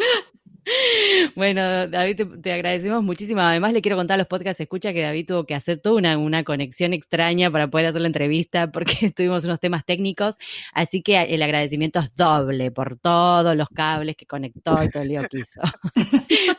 Bueno, 1.35 1.89
David, 1.89 2.23
te, 2.43 2.53
agradecemos 2.53 3.03
muchísimo. 3.03 3.41
Además, 3.41 3.73
le 3.73 3.83
quiero 3.83 3.97
contar 3.97 4.15
a 4.15 4.19
los 4.19 4.27
podcasts 4.27 4.61
escucha 4.61 4.93
que 4.93 5.03
David 5.03 5.27
tuvo 5.27 5.45
que 5.45 5.55
hacer 5.55 5.79
toda 5.79 5.97
una, 5.97 6.19
una, 6.19 6.45
conexión 6.45 6.93
extraña 6.93 7.51
para 7.51 7.69
poder 7.69 7.87
hacer 7.87 8.01
la 8.01 8.07
entrevista 8.09 8.71
porque 8.73 9.11
tuvimos 9.17 9.45
unos 9.45 9.61
temas 9.61 9.85
técnicos. 9.85 10.37
Así 10.73 11.03
que 11.03 11.21
el 11.21 11.43
agradecimiento 11.43 12.01
es 12.01 12.15
doble 12.15 12.71
por 12.71 12.99
todos 12.99 13.57
los 13.57 13.69
cables 13.69 14.17
que 14.17 14.27
conectó 14.27 14.83
y 14.83 14.89
todo 14.89 15.03
el 15.03 15.09
lío 15.09 15.23
que 15.29 15.39
hizo 15.41 15.61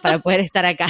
para 0.02 0.20
poder 0.20 0.42
estar 0.42 0.66
acá. 0.66 0.88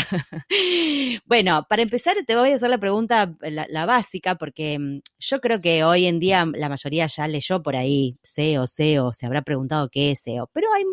Bueno, 1.25 1.65
para 1.69 1.81
empezar, 1.81 2.15
te 2.25 2.35
voy 2.35 2.51
a 2.51 2.55
hacer 2.55 2.69
la 2.69 2.77
pregunta, 2.77 3.33
la, 3.41 3.85
básica, 3.85 4.35
porque 4.35 4.77
mm, 4.79 4.99
yo 5.19 5.41
creo 5.41 5.61
que 5.61 5.83
hoy 5.83 6.05
en 6.05 6.19
día 6.19 6.45
la 6.53 6.69
mayoría 6.69 7.07
ya 7.07 7.27
leyó 7.27 7.61
por 7.61 7.75
ahí 7.75 8.17
SEO, 8.23 8.67
SEO, 8.67 9.13
se 9.13 9.25
habrá 9.25 9.41
preguntado 9.41 9.89
qué 9.89 10.11
es 10.11 10.21
SEO, 10.21 10.49
pero 10.53 10.67
hay 10.73 10.83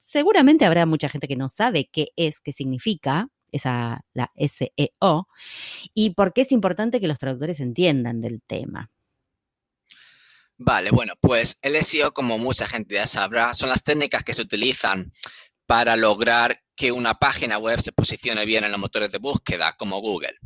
seguramente 0.00 0.64
habrá 0.64 0.86
mucha 0.86 1.08
gente 1.08 1.28
que 1.28 1.36
no 1.36 1.48
sabe 1.48 1.88
qué 1.92 2.08
es, 2.16 2.40
qué 2.40 2.52
significa 2.52 3.28
esa, 3.52 4.04
la 4.14 4.32
SEO 4.36 5.28
y 5.94 6.10
por 6.10 6.32
qué 6.32 6.42
es 6.42 6.52
importante 6.52 7.00
que 7.00 7.08
los 7.08 7.18
traductores 7.18 7.60
entiendan 7.60 8.20
del 8.20 8.42
tema. 8.42 8.90
Vale, 10.56 10.90
bueno, 10.90 11.14
pues 11.20 11.58
el 11.62 11.82
SEO, 11.82 12.12
como 12.12 12.38
mucha 12.38 12.66
gente 12.66 12.94
ya 12.94 13.06
sabrá, 13.06 13.52
son 13.54 13.68
las 13.68 13.82
técnicas 13.82 14.22
que 14.22 14.32
se 14.32 14.42
utilizan 14.42 15.12
para 15.66 15.96
lograr 15.96 16.62
que 16.76 16.92
una 16.92 17.14
página 17.14 17.58
web 17.58 17.80
se 17.80 17.92
posicione 17.92 18.44
bien 18.44 18.64
en 18.64 18.70
los 18.70 18.80
motores 18.80 19.10
de 19.10 19.18
búsqueda, 19.18 19.72
como 19.76 20.00
Google. 20.00 20.36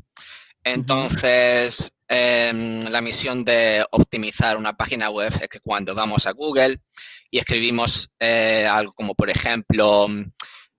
Entonces, 0.64 1.92
eh, 2.08 2.80
la 2.90 3.00
misión 3.00 3.44
de 3.44 3.84
optimizar 3.90 4.56
una 4.56 4.76
página 4.76 5.10
web 5.10 5.32
es 5.40 5.48
que 5.48 5.60
cuando 5.60 5.94
vamos 5.94 6.26
a 6.26 6.32
Google 6.32 6.80
y 7.30 7.38
escribimos 7.38 8.10
eh, 8.20 8.66
algo 8.70 8.92
como, 8.92 9.14
por 9.14 9.30
ejemplo, 9.30 10.06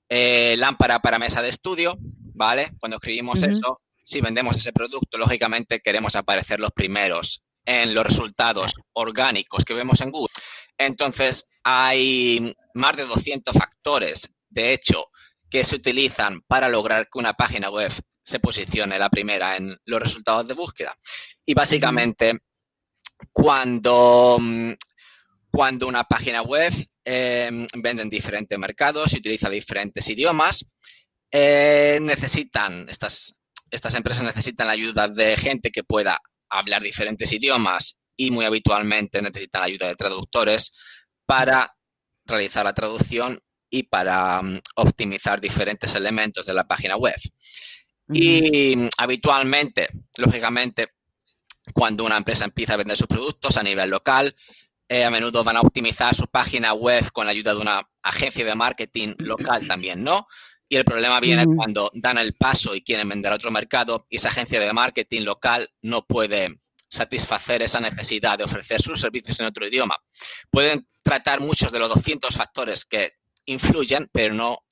eh, 0.10 0.56
lámpara 0.58 1.00
para 1.00 1.20
mesa 1.20 1.42
de 1.42 1.50
estudio, 1.50 1.98
¿vale? 2.00 2.72
Cuando 2.80 2.98
escribimos 2.98 3.44
eso, 3.44 3.82
si 4.04 4.22
vendemos 4.22 4.56
ese 4.56 4.72
producto, 4.72 5.18
lógicamente 5.18 5.80
queremos 5.80 6.16
aparecer 6.16 6.60
los 6.60 6.72
primeros 6.72 7.44
en 7.66 7.94
los 7.94 8.06
resultados 8.06 8.74
orgánicos 8.94 9.66
que 9.66 9.74
vemos 9.74 10.00
en 10.02 10.12
Google. 10.12 10.32
Entonces, 10.78 11.50
hay 11.64 12.56
más 12.74 12.96
de 12.96 13.06
200 13.06 13.54
factores, 13.54 14.38
de 14.50 14.72
hecho, 14.72 15.10
que 15.50 15.66
se 15.66 15.76
utilizan 15.76 16.42
para 16.48 16.70
lograr 16.70 17.10
que 17.12 17.20
una 17.20 17.34
página 17.34 17.70
web 17.70 17.92
se 18.24 18.40
posicione 18.40 19.00
la 19.00 19.10
primera 19.10 19.56
en 19.56 19.78
los 19.86 20.02
resultados 20.02 20.48
de 20.48 20.54
búsqueda. 20.54 20.96
Y 21.46 21.54
básicamente, 21.54 22.38
cuando 23.32 24.38
mm, 24.40 24.72
cuando 25.52 25.88
una 25.88 26.04
página 26.04 26.42
web 26.42 26.74
eh, 27.06 27.68
vende 27.76 28.04
en 28.04 28.10
diferentes 28.10 28.58
mercados 28.58 29.14
y 29.14 29.18
utiliza 29.18 29.50
diferentes 29.50 30.08
idiomas, 30.10 30.66
eh, 31.32 32.00
necesitan, 32.02 32.88
estas, 32.90 33.36
estas 33.72 33.94
empresas 33.96 34.24
necesitan 34.24 34.68
la 34.68 34.74
ayuda 34.74 35.08
de 35.08 35.36
gente 35.38 35.72
que 35.72 35.84
pueda 35.84 36.20
hablar 36.50 36.82
diferentes 36.82 37.32
idiomas 37.32 37.98
y 38.16 38.32
muy 38.32 38.46
habitualmente 38.46 39.22
necesitan 39.22 39.62
la 39.62 39.68
ayuda 39.68 39.88
de 39.88 39.96
traductores 39.96 40.74
para 41.26 41.76
realizar 42.26 42.66
la 42.66 42.74
traducción 42.74 43.42
y 43.70 43.84
para 43.84 44.40
um, 44.40 44.60
optimizar 44.76 45.42
diferentes 45.42 45.94
elementos 45.96 46.46
de 46.46 46.54
la 46.54 46.68
página 46.68 46.96
web. 46.96 47.16
Y 48.10 48.88
habitualmente, 48.98 49.90
lógicamente, 50.18 50.94
cuando 51.74 52.06
una 52.06 52.18
empresa 52.18 52.46
empieza 52.46 52.74
a 52.74 52.78
vender 52.78 52.96
sus 52.96 53.08
productos 53.08 53.58
a 53.58 53.64
nivel 53.64 53.90
local, 53.90 54.34
eh, 54.90 55.04
a 55.04 55.12
menudo 55.12 55.44
van 55.44 55.58
a 55.58 55.62
optimizar 55.62 56.16
su 56.16 56.28
página 56.28 56.74
web 56.74 57.12
con 57.12 57.26
la 57.26 57.32
ayuda 57.32 57.54
de 57.54 57.60
una 57.60 57.90
agencia 58.02 58.46
de 58.46 58.56
marketing 58.56 59.16
local 59.18 59.68
también, 59.68 60.04
¿no? 60.04 60.28
Y 60.70 60.76
el 60.76 60.86
problema 60.86 61.20
viene 61.20 61.46
cuando 61.46 61.92
dan 61.94 62.18
el 62.18 62.36
paso 62.36 62.76
y 62.76 62.82
quieren 62.82 63.08
vender 63.08 63.32
a 63.32 63.36
otro 63.36 63.52
mercado 63.52 64.06
y 64.10 64.18
esa 64.18 64.30
agencia 64.30 64.60
de 64.60 64.74
marketing 64.74 65.22
local 65.22 65.70
no 65.82 66.06
puede 66.06 66.60
satisfacer 66.90 67.62
esa 67.62 67.80
necesidad 67.80 68.38
de 68.38 68.44
ofrecer 68.46 68.82
sus 68.82 69.00
servicios 69.00 69.40
en 69.40 69.46
otro 69.46 69.68
idioma. 69.68 69.96
Pueden 70.50 70.88
tratar 71.04 71.40
muchos 71.40 71.72
de 71.72 71.80
los 71.80 71.90
200 71.90 72.36
factores 72.36 72.86
que 72.86 73.14
influyen, 73.46 74.10
pero 74.12 74.34
no 74.34 74.66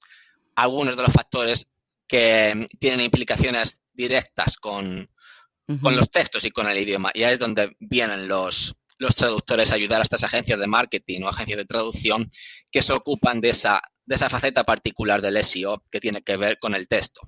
algunos 0.55 0.95
de 0.95 1.03
los 1.03 1.13
factores 1.13 1.71
que 2.07 2.67
tienen 2.79 3.01
implicaciones 3.01 3.81
directas 3.93 4.57
con, 4.57 5.09
con 5.81 5.95
los 5.95 6.09
textos 6.11 6.45
y 6.45 6.51
con 6.51 6.67
el 6.67 6.77
idioma. 6.77 7.11
Y 7.13 7.23
ahí 7.23 7.33
es 7.33 7.39
donde 7.39 7.75
vienen 7.79 8.27
los, 8.27 8.75
los 8.97 9.15
traductores 9.15 9.71
ayudar 9.71 9.99
a 9.99 10.03
estas 10.03 10.23
agencias 10.23 10.59
de 10.59 10.67
marketing 10.67 11.21
o 11.21 11.29
agencias 11.29 11.57
de 11.57 11.65
traducción 11.65 12.29
que 12.71 12.81
se 12.81 12.93
ocupan 12.93 13.41
de 13.41 13.49
esa, 13.49 13.81
de 14.05 14.15
esa 14.15 14.29
faceta 14.29 14.63
particular 14.63 15.21
del 15.21 15.43
SEO 15.43 15.83
que 15.91 15.99
tiene 15.99 16.21
que 16.21 16.37
ver 16.37 16.57
con 16.57 16.75
el 16.75 16.87
texto. 16.87 17.21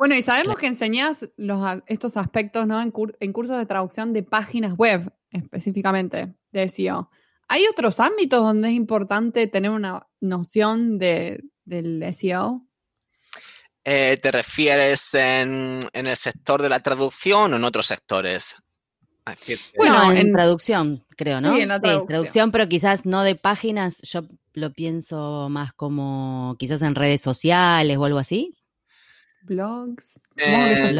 Bueno, 0.00 0.14
y 0.14 0.22
sabemos 0.22 0.56
que 0.56 0.66
enseñas 0.66 1.28
los, 1.36 1.82
estos 1.86 2.16
aspectos 2.16 2.66
¿no? 2.66 2.80
en, 2.80 2.90
cursos 2.90 3.58
de 3.58 3.66
traducción 3.66 4.14
de 4.14 4.22
páginas 4.22 4.74
web, 4.74 5.12
específicamente 5.30 6.34
de 6.52 6.68
SEO. 6.70 7.10
¿Hay 7.48 7.66
otros 7.66 8.00
ámbitos 8.00 8.40
donde 8.40 8.68
es 8.68 8.74
importante 8.74 9.46
tener 9.46 9.70
una 9.70 10.06
noción 10.20 10.98
de, 10.98 11.42
del 11.64 12.02
SEO? 12.14 12.66
Eh, 13.84 14.18
¿Te 14.22 14.30
refieres 14.32 15.14
en, 15.14 15.80
en, 15.92 16.06
el 16.06 16.16
sector 16.16 16.62
de 16.62 16.68
la 16.70 16.80
traducción 16.80 17.52
o 17.52 17.56
en 17.56 17.64
otros 17.64 17.86
sectores? 17.86 18.56
Bueno, 19.76 20.12
en, 20.12 20.32
traducción, 20.32 21.04
creo, 21.16 21.40
¿no? 21.40 21.54
Sí, 21.54 21.60
en 21.60 21.68
la 21.68 21.80
traducción. 21.80 22.50
pero 22.50 22.68
quizás 22.68 23.06
no 23.06 23.22
de 23.22 23.34
páginas, 23.34 24.00
yo 24.02 24.22
lo 24.54 24.72
pienso 24.72 25.48
más 25.48 25.72
como 25.72 26.56
quizás 26.58 26.82
en 26.82 26.94
redes 26.94 27.20
sociales 27.20 27.96
o 27.96 28.04
algo 28.04 28.18
así. 28.18 28.54
Blogs. 29.42 30.20
Eh, 30.36 30.94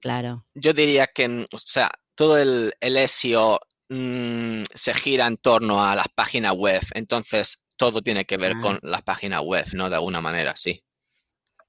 claro. 0.00 0.44
Yo 0.54 0.72
diría 0.72 1.06
que, 1.06 1.46
o 1.50 1.58
sea, 1.58 1.90
todo 2.14 2.38
el, 2.38 2.72
el 2.80 2.96
SEO 3.08 3.60
mm, 3.88 4.62
se 4.74 4.94
gira 4.94 5.26
en 5.26 5.36
torno 5.36 5.84
a 5.84 5.96
las 5.96 6.08
páginas 6.08 6.54
web, 6.54 6.82
entonces 6.94 7.62
todo 7.76 8.02
tiene 8.02 8.24
que 8.24 8.36
ver 8.36 8.54
ah. 8.56 8.60
con 8.60 8.78
las 8.82 9.02
páginas 9.02 9.40
web, 9.40 9.64
¿no? 9.74 9.88
De 9.88 9.96
alguna 9.96 10.20
manera, 10.20 10.52
sí. 10.56 10.84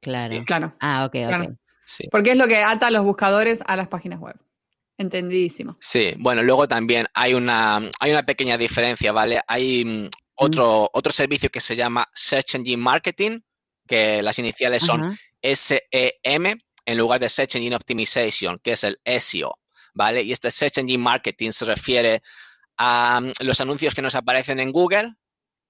Claro. 0.01 0.43
Claro. 0.45 0.75
Ah, 0.79 1.05
ok, 1.05 1.15
ok. 1.27 1.57
Porque 2.11 2.31
es 2.31 2.37
lo 2.37 2.47
que 2.47 2.57
ata 2.57 2.87
a 2.87 2.91
los 2.91 3.03
buscadores 3.03 3.63
a 3.65 3.75
las 3.75 3.87
páginas 3.87 4.19
web. 4.19 4.35
Entendidísimo. 4.97 5.77
Sí, 5.79 6.13
bueno, 6.17 6.43
luego 6.43 6.67
también 6.67 7.07
hay 7.13 7.33
una, 7.33 7.89
hay 7.99 8.11
una 8.11 8.23
pequeña 8.23 8.57
diferencia, 8.57 9.11
¿vale? 9.11 9.39
Hay 9.47 9.83
mm, 9.85 10.09
otro, 10.35 10.89
otro 10.93 11.11
servicio 11.11 11.49
que 11.49 11.61
se 11.61 11.75
llama 11.75 12.07
Search 12.13 12.55
Engine 12.55 12.81
Marketing, 12.81 13.39
que 13.87 14.21
las 14.21 14.39
iniciales 14.39 14.83
son 14.83 15.17
SEM, 15.41 16.59
en 16.85 16.97
lugar 16.97 17.19
de 17.19 17.29
Search 17.29 17.55
Engine 17.55 17.75
Optimization, 17.75 18.59
que 18.63 18.73
es 18.73 18.83
el 18.83 18.99
SEO, 19.19 19.57
¿vale? 19.93 20.21
Y 20.21 20.31
este 20.31 20.51
Search 20.51 20.77
Engine 20.77 21.03
Marketing 21.03 21.51
se 21.51 21.65
refiere 21.65 22.21
a 22.77 23.19
mm, 23.21 23.31
los 23.45 23.61
anuncios 23.61 23.95
que 23.95 24.01
nos 24.01 24.15
aparecen 24.15 24.59
en 24.59 24.71
Google. 24.71 25.13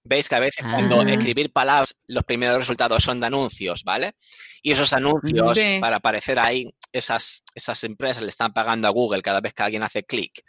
Veis 0.06 0.28
que 0.28 0.36
a 0.36 0.40
veces 0.40 0.66
cuando 0.70 1.02
Ah. 1.02 1.06
escribir 1.08 1.52
palabras, 1.52 1.96
los 2.08 2.24
primeros 2.24 2.58
resultados 2.58 3.04
son 3.04 3.20
de 3.22 3.28
anuncios, 3.28 3.84
¿vale? 3.84 4.14
Y 4.62 4.72
esos 4.72 4.92
anuncios, 4.94 5.58
Sí. 5.58 5.78
para 5.80 5.98
aparecer 5.98 6.40
ahí, 6.40 6.74
esas, 6.92 7.44
esas 7.56 7.84
empresas 7.84 8.22
le 8.22 8.30
están 8.30 8.54
pagando 8.54 8.88
a 8.88 8.92
Google 8.92 9.22
cada 9.22 9.40
vez 9.42 9.54
que 9.54 9.64
alguien 9.64 9.84
hace 9.84 10.04
clic. 10.04 10.44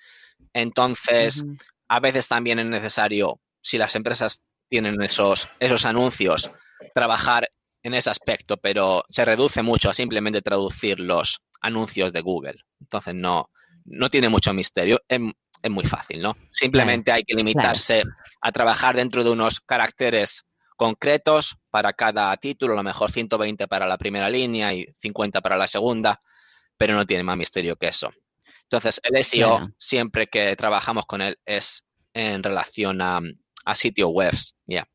Entonces, 0.53 1.45
a 1.89 2.01
veces 2.01 2.27
también 2.29 2.59
es 2.59 2.67
necesario, 2.67 3.41
si 3.63 3.79
las 3.79 3.95
empresas 3.95 4.43
tienen 4.69 5.01
esos, 5.03 5.49
esos 5.61 5.85
anuncios, 5.85 6.51
trabajar 6.95 7.49
en 7.83 7.95
ese 7.95 8.11
aspecto, 8.11 8.57
pero 8.57 9.05
se 9.11 9.25
reduce 9.25 9.63
mucho 9.63 9.91
a 9.91 9.95
simplemente 9.95 10.43
traducir 10.43 10.99
los 10.99 11.41
anuncios 11.61 12.13
de 12.13 12.21
Google. 12.23 12.57
Entonces, 12.81 13.15
no, 13.15 13.51
no 13.85 14.11
tiene 14.11 14.29
mucho 14.29 14.53
misterio, 14.53 15.01
es, 15.09 15.21
es 15.65 15.71
muy 15.71 15.85
fácil, 15.85 16.21
¿no? 16.21 16.37
Simplemente 16.53 17.11
hay 17.11 17.25
que 17.25 17.35
limitarse 17.35 18.03
a 18.43 18.53
trabajar 18.53 18.95
dentro 18.95 19.25
de 19.25 19.31
unos 19.31 19.61
caracteres 19.61 20.47
concretos 20.77 21.57
para 21.71 21.95
cada 21.95 22.37
título, 22.37 22.75
a 22.75 22.77
lo 22.77 22.83
mejor 22.83 23.11
120 23.11 23.67
para 23.67 23.87
la 23.87 23.97
primera 23.97 24.29
línea 24.29 24.75
y 24.75 24.87
50 24.99 25.41
para 25.41 25.57
la 25.57 25.67
segunda, 25.67 26.21
pero 26.77 26.95
no 26.95 27.07
tiene 27.07 27.25
más 27.25 27.39
misterio 27.39 27.77
que 27.77 27.89
eso. 27.89 28.13
Entonces, 28.65 29.01
el 29.05 29.17
SEO, 29.25 29.57
Claro. 29.57 29.73
siempre 29.79 30.27
que 30.27 30.55
trabajamos 30.55 31.07
con 31.07 31.23
él, 31.23 31.39
es 31.47 31.87
en 32.13 32.43
relación 32.43 33.01
a, 33.01 33.21
a 33.65 33.75
sitios 33.75 34.11
webs. 34.13 34.55
Ya. 34.67 34.87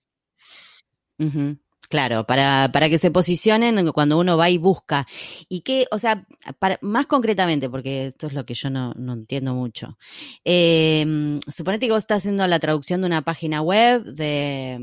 Claro, 1.89 2.23
para, 2.27 2.69
para 2.71 2.87
que 2.87 2.99
se 2.99 3.09
posicionen 3.09 3.91
cuando 3.91 4.19
uno 4.19 4.37
va 4.37 4.51
y 4.51 4.59
busca. 4.59 5.07
Y 5.47 5.61
que, 5.61 5.87
o 5.89 5.97
sea, 5.97 6.23
para, 6.59 6.77
más 6.81 7.07
concretamente, 7.07 7.67
porque 7.67 8.07
esto 8.07 8.27
es 8.27 8.33
lo 8.33 8.45
que 8.45 8.53
yo 8.53 8.69
no, 8.69 8.93
no 8.93 9.13
entiendo 9.13 9.55
mucho. 9.55 9.97
Eh, 10.45 11.39
suponete 11.47 11.87
que 11.87 11.91
vos 11.93 12.03
estás 12.03 12.19
haciendo 12.19 12.45
la 12.45 12.59
traducción 12.59 13.01
de 13.01 13.07
una 13.07 13.23
página 13.23 13.63
web 13.63 14.03
de, 14.03 14.77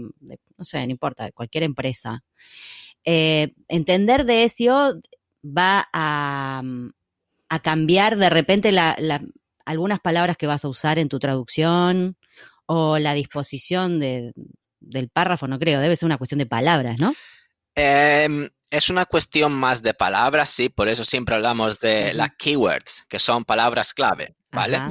no 0.59 0.65
sé, 0.65 0.85
no 0.85 0.91
importa, 0.91 1.27
de 1.27 1.33
cualquier 1.33 1.63
empresa. 1.63 2.25
Eh, 3.05 3.55
entender 3.69 4.25
de 4.25 4.43
SEO 4.49 5.01
va 5.45 5.89
a, 5.93 6.61
a 7.49 7.59
cambiar 7.61 8.17
de 8.17 8.31
repente 8.31 8.73
la, 8.73 8.97
la, 8.99 9.23
algunas 9.65 10.01
palabras 10.01 10.37
que 10.37 10.49
vas 10.49 10.65
a 10.65 10.69
usar 10.69 10.99
en 10.99 11.09
tu 11.09 11.21
traducción 11.21 12.17
o 12.67 12.99
la 12.99 13.15
disposición 13.15 14.01
de, 14.01 14.33
del 14.81 15.09
párrafo, 15.09 15.47
no 15.49 15.59
creo, 15.59 15.81
debe 15.81 15.97
ser 15.97 16.07
una 16.07 16.19
cuestión 16.19 16.39
de 16.39 16.47
palabras, 16.47 16.99
¿no? 17.01 17.15
Eh, 17.75 18.51
es 18.71 18.89
una 18.91 19.05
cuestión 19.07 19.53
más 19.53 19.83
de 19.83 19.95
palabras, 19.95 20.49
sí, 20.49 20.69
por 20.69 20.89
eso 20.89 21.05
siempre 21.05 21.35
hablamos 21.35 21.79
de 21.81 22.07
uh 22.07 22.09
-huh. 22.11 22.13
las 22.15 22.31
keywords, 22.39 23.05
que 23.09 23.19
son 23.19 23.45
palabras 23.45 23.95
clave, 23.95 24.35
¿vale? 24.51 24.77
Ajá. 24.77 24.91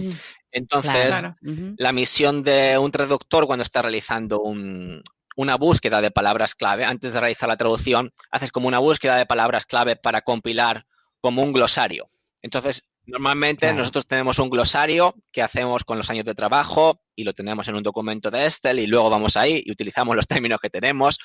Entonces, 0.51 1.17
Claro. 1.17 1.35
Uh 1.41 1.49
-huh. 1.51 1.75
la 1.77 1.91
misión 1.91 2.43
de 2.43 2.77
un 2.77 2.91
traductor 2.91 3.45
cuando 3.47 3.63
está 3.63 3.81
realizando 3.81 4.39
un, 4.39 5.01
una 5.35 5.55
búsqueda 5.57 5.99
de 6.01 6.11
palabras 6.11 6.55
clave, 6.55 6.85
antes 6.85 7.11
de 7.11 7.19
realizar 7.19 7.49
la 7.49 7.57
traducción, 7.57 8.11
haces 8.31 8.51
como 8.51 8.67
una 8.67 8.79
búsqueda 8.79 9.17
de 9.17 9.25
palabras 9.25 9.65
clave 9.65 9.95
para 9.97 10.21
compilar 10.21 10.85
como 11.19 11.43
un 11.43 11.51
glosario. 11.51 12.09
Entonces, 12.41 12.87
normalmente 13.05 13.65
Claro. 13.65 13.79
nosotros 13.79 14.07
tenemos 14.07 14.39
un 14.39 14.49
glosario 14.49 15.15
que 15.31 15.41
hacemos 15.41 15.83
con 15.83 15.97
los 15.97 16.09
años 16.09 16.23
de 16.25 16.35
trabajo 16.35 17.01
y 17.15 17.23
lo 17.23 17.33
tenemos 17.33 17.67
en 17.67 17.75
un 17.75 17.83
documento 17.83 18.29
de 18.31 18.45
Excel 18.45 18.79
y 18.79 18.87
luego 18.87 19.09
vamos 19.09 19.37
ahí 19.37 19.61
y 19.65 19.71
utilizamos 19.71 20.15
los 20.15 20.27
términos 20.27 20.59
que 20.61 20.69
tenemos 20.69 21.17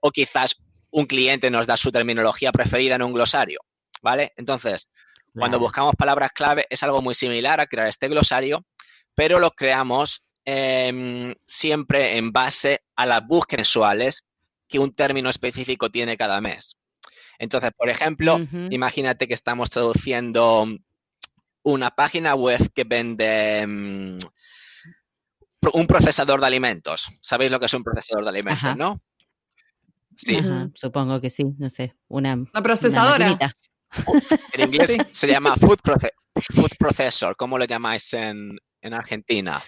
o 0.00 0.10
quizás 0.10 0.56
un 0.90 1.06
cliente 1.06 1.50
nos 1.50 1.66
da 1.66 1.76
su 1.76 1.90
terminología 1.92 2.52
preferida 2.52 2.94
en 2.96 3.02
un 3.02 3.12
glosario, 3.12 3.60
¿vale? 4.02 4.32
Entonces, 4.36 4.88
cuando 5.34 5.58
buscamos 5.60 5.94
palabras 5.96 6.30
clave 6.32 6.66
es 6.70 6.82
algo 6.82 7.02
muy 7.02 7.14
similar 7.14 7.60
a 7.60 7.66
crear 7.66 7.88
este 7.88 8.08
glosario, 8.08 8.64
pero 9.14 9.38
lo 9.38 9.50
creamos 9.50 10.22
eh, 10.44 11.34
siempre 11.44 12.16
en 12.16 12.32
base 12.32 12.80
a 12.96 13.04
las 13.06 13.26
búsquedas 13.26 13.60
mensuales 13.60 14.24
que 14.68 14.78
un 14.78 14.92
término 14.92 15.28
específico 15.28 15.90
tiene 15.90 16.16
cada 16.16 16.40
mes. 16.40 16.76
Entonces, 17.38 17.70
por 17.76 17.90
ejemplo, 17.90 18.38
imagínate 18.72 19.28
que 19.28 19.34
estamos 19.34 19.70
traduciendo 19.70 20.66
una 21.62 21.90
página 21.90 22.34
web 22.34 22.70
que 22.74 22.84
vende 22.84 23.66
pro- 23.66 24.32
un 25.74 25.86
procesador 25.86 26.40
de 26.40 26.46
alimentos. 26.46 27.08
¿Sabéis 27.20 27.50
lo 27.50 27.58
que 27.60 27.66
es 27.66 27.74
un 27.74 27.82
procesador 27.84 28.24
de 28.24 28.30
alimentos, 28.30 28.62
Ajá. 28.64 28.74
no? 28.74 29.00
Sí. 30.14 30.36
Ajá, 30.36 30.68
supongo 30.74 31.20
que 31.20 31.30
sí, 31.30 31.44
no 31.58 31.68
sé, 31.70 31.94
una, 32.08 32.34
Una 32.34 32.62
procesadora. 32.62 33.38
En 34.52 34.60
inglés 34.60 34.92
Sí. 34.92 34.98
se 35.10 35.26
llama 35.28 35.54
food, 35.56 35.78
proce- 35.82 36.10
food 36.54 36.70
processor. 36.78 37.36
¿Cómo 37.36 37.58
lo 37.58 37.64
llamáis 37.64 38.12
en, 38.14 38.58
en 38.82 38.94
Argentina? 38.94 39.62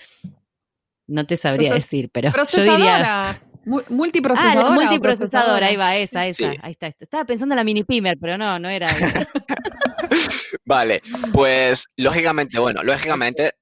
No 1.06 1.26
te 1.26 1.36
sabría 1.36 1.70
Proces- 1.70 1.74
decir, 1.74 2.10
pero 2.12 2.28
yo 2.28 2.32
diría... 2.32 2.42
Procesadora. 2.42 3.42
Mu- 3.64 3.80
Ah, 3.80 3.84
multiprocesadora. 3.90 4.70
multiprocesadora, 4.70 5.66
ahí 5.66 5.76
va, 5.76 5.94
esa, 5.96 6.26
esa, 6.26 6.50
Sí. 6.52 6.58
ahí 6.62 6.72
está. 6.72 6.86
Estaba 6.98 7.24
pensando 7.26 7.52
en 7.54 7.56
la 7.56 7.64
mini 7.64 7.84
pimer, 7.84 8.16
pero 8.18 8.38
no, 8.38 8.58
no 8.58 8.68
era 8.70 8.86
esa. 8.86 9.28
Vale, 10.64 11.02
pues 11.32 11.86
lógicamente, 11.96 12.58
bueno, 12.58 12.82
lógicamente, 12.82 13.52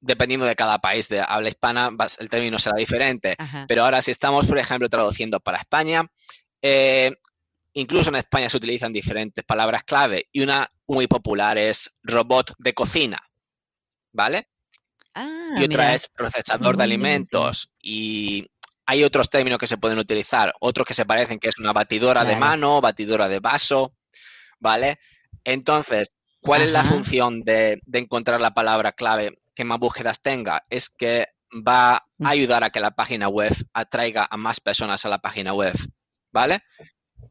dependiendo 0.00 0.46
de 0.46 0.56
cada 0.56 0.78
país 0.78 1.08
de 1.08 1.20
habla 1.20 1.48
hispana, 1.48 1.90
el 2.18 2.28
término 2.28 2.58
será 2.58 2.76
diferente. 2.76 3.34
Ajá. 3.38 3.64
Pero 3.68 3.84
ahora, 3.84 4.02
si 4.02 4.10
estamos, 4.10 4.46
por 4.46 4.58
ejemplo, 4.58 4.88
traduciendo 4.88 5.40
para 5.40 5.58
España, 5.58 6.10
eh, 6.62 7.12
incluso 7.74 8.10
en 8.10 8.16
España 8.16 8.50
se 8.50 8.56
utilizan 8.56 8.92
diferentes 8.92 9.44
palabras 9.44 9.84
clave 9.84 10.28
y 10.32 10.42
una 10.42 10.68
muy 10.86 11.06
popular 11.06 11.58
es 11.58 11.98
robot 12.02 12.54
de 12.58 12.74
cocina, 12.74 13.18
¿vale? 14.12 14.48
Ah, 15.14 15.54
y 15.56 15.64
otra 15.64 15.84
mira. 15.84 15.94
es 15.94 16.08
procesador 16.08 16.76
de 16.76 16.84
alimentos 16.84 17.72
y 17.80 18.46
hay 18.86 19.04
otros 19.04 19.28
términos 19.28 19.58
que 19.58 19.66
se 19.66 19.76
pueden 19.76 19.98
utilizar, 19.98 20.54
otros 20.60 20.86
que 20.86 20.94
se 20.94 21.04
parecen 21.04 21.38
que 21.38 21.48
es 21.48 21.58
una 21.58 21.72
batidora 21.72 22.24
de 22.24 22.36
mano, 22.36 22.80
batidora 22.80 23.28
de 23.28 23.40
vaso, 23.40 23.94
¿vale? 24.58 24.98
Entonces, 25.44 26.14
¿cuál 26.40 26.62
es 26.62 26.72
la 26.72 26.84
función 26.84 27.42
de, 27.42 27.80
de 27.84 27.98
encontrar 27.98 28.40
la 28.40 28.54
palabra 28.54 28.92
clave 28.92 29.38
que 29.58 29.64
más 29.64 29.80
búsquedas 29.80 30.22
tenga? 30.22 30.64
Es 30.70 30.88
que 30.88 31.26
va 31.52 32.04
Mm. 32.18 32.26
a 32.26 32.30
ayudar 32.30 32.62
a 32.62 32.70
que 32.70 32.78
la 32.78 32.92
página 32.92 33.26
web 33.28 33.52
atraiga 33.72 34.26
a 34.30 34.36
más 34.36 34.60
personas 34.60 35.04
a 35.04 35.08
la 35.08 35.18
página 35.18 35.52
web, 35.52 35.74
¿vale? 36.30 36.60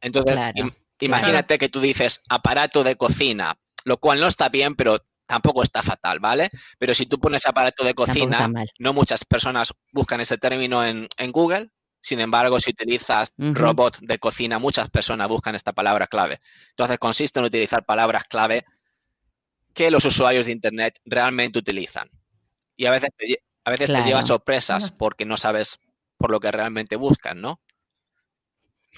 Entonces, 0.01 0.33
Claro, 0.35 0.53
im- 0.57 0.73
imagínate 0.99 1.57
que 1.57 1.69
tú 1.69 1.79
dices 1.79 2.21
aparato 2.29 2.83
de 2.83 2.95
cocina, 2.97 3.57
lo 3.85 3.97
cual 3.97 4.19
no 4.19 4.27
está 4.27 4.49
bien, 4.49 4.75
pero 4.75 4.97
tampoco 5.25 5.63
está 5.63 5.83
fatal, 5.83 6.19
¿vale? 6.19 6.49
Pero 6.79 6.93
si 6.93 7.05
tú 7.05 7.17
pones 7.19 7.45
aparato 7.45 7.83
de 7.85 7.93
cocina, 7.93 8.49
no 8.79 8.93
muchas 8.93 9.23
personas 9.23 9.73
buscan 9.93 10.19
ese 10.19 10.37
término 10.37 10.83
en, 10.85 11.07
en 11.17 11.31
Google. 11.31 11.69
Sin 11.99 12.19
embargo, 12.19 12.59
si 12.59 12.71
utilizas 12.71 13.31
robot 13.37 13.99
de 14.01 14.19
cocina, 14.19 14.59
muchas 14.59 14.89
personas 14.89 15.27
buscan 15.29 15.55
esta 15.55 15.73
palabra 15.73 16.07
clave. 16.07 16.39
Entonces, 16.71 16.97
consiste 16.99 17.39
en 17.39 17.45
utilizar 17.45 17.85
palabras 17.85 18.23
clave 18.25 18.65
que 19.77 19.91
los 19.91 20.05
usuarios 20.05 20.47
de 20.47 20.53
Internet 20.53 20.99
realmente 21.05 21.59
utilizan. 21.59 22.09
Y 22.75 22.87
a 22.87 22.91
veces 22.91 23.11
te, 23.15 23.43
a 23.63 23.69
veces 23.69 23.91
te 23.91 24.01
lleva 24.03 24.23
sorpresas 24.23 24.91
porque 24.91 25.23
no 25.23 25.37
sabes 25.37 25.77
por 26.17 26.31
lo 26.31 26.39
que 26.39 26.51
realmente 26.51 26.95
buscan, 26.95 27.39
¿no? 27.41 27.61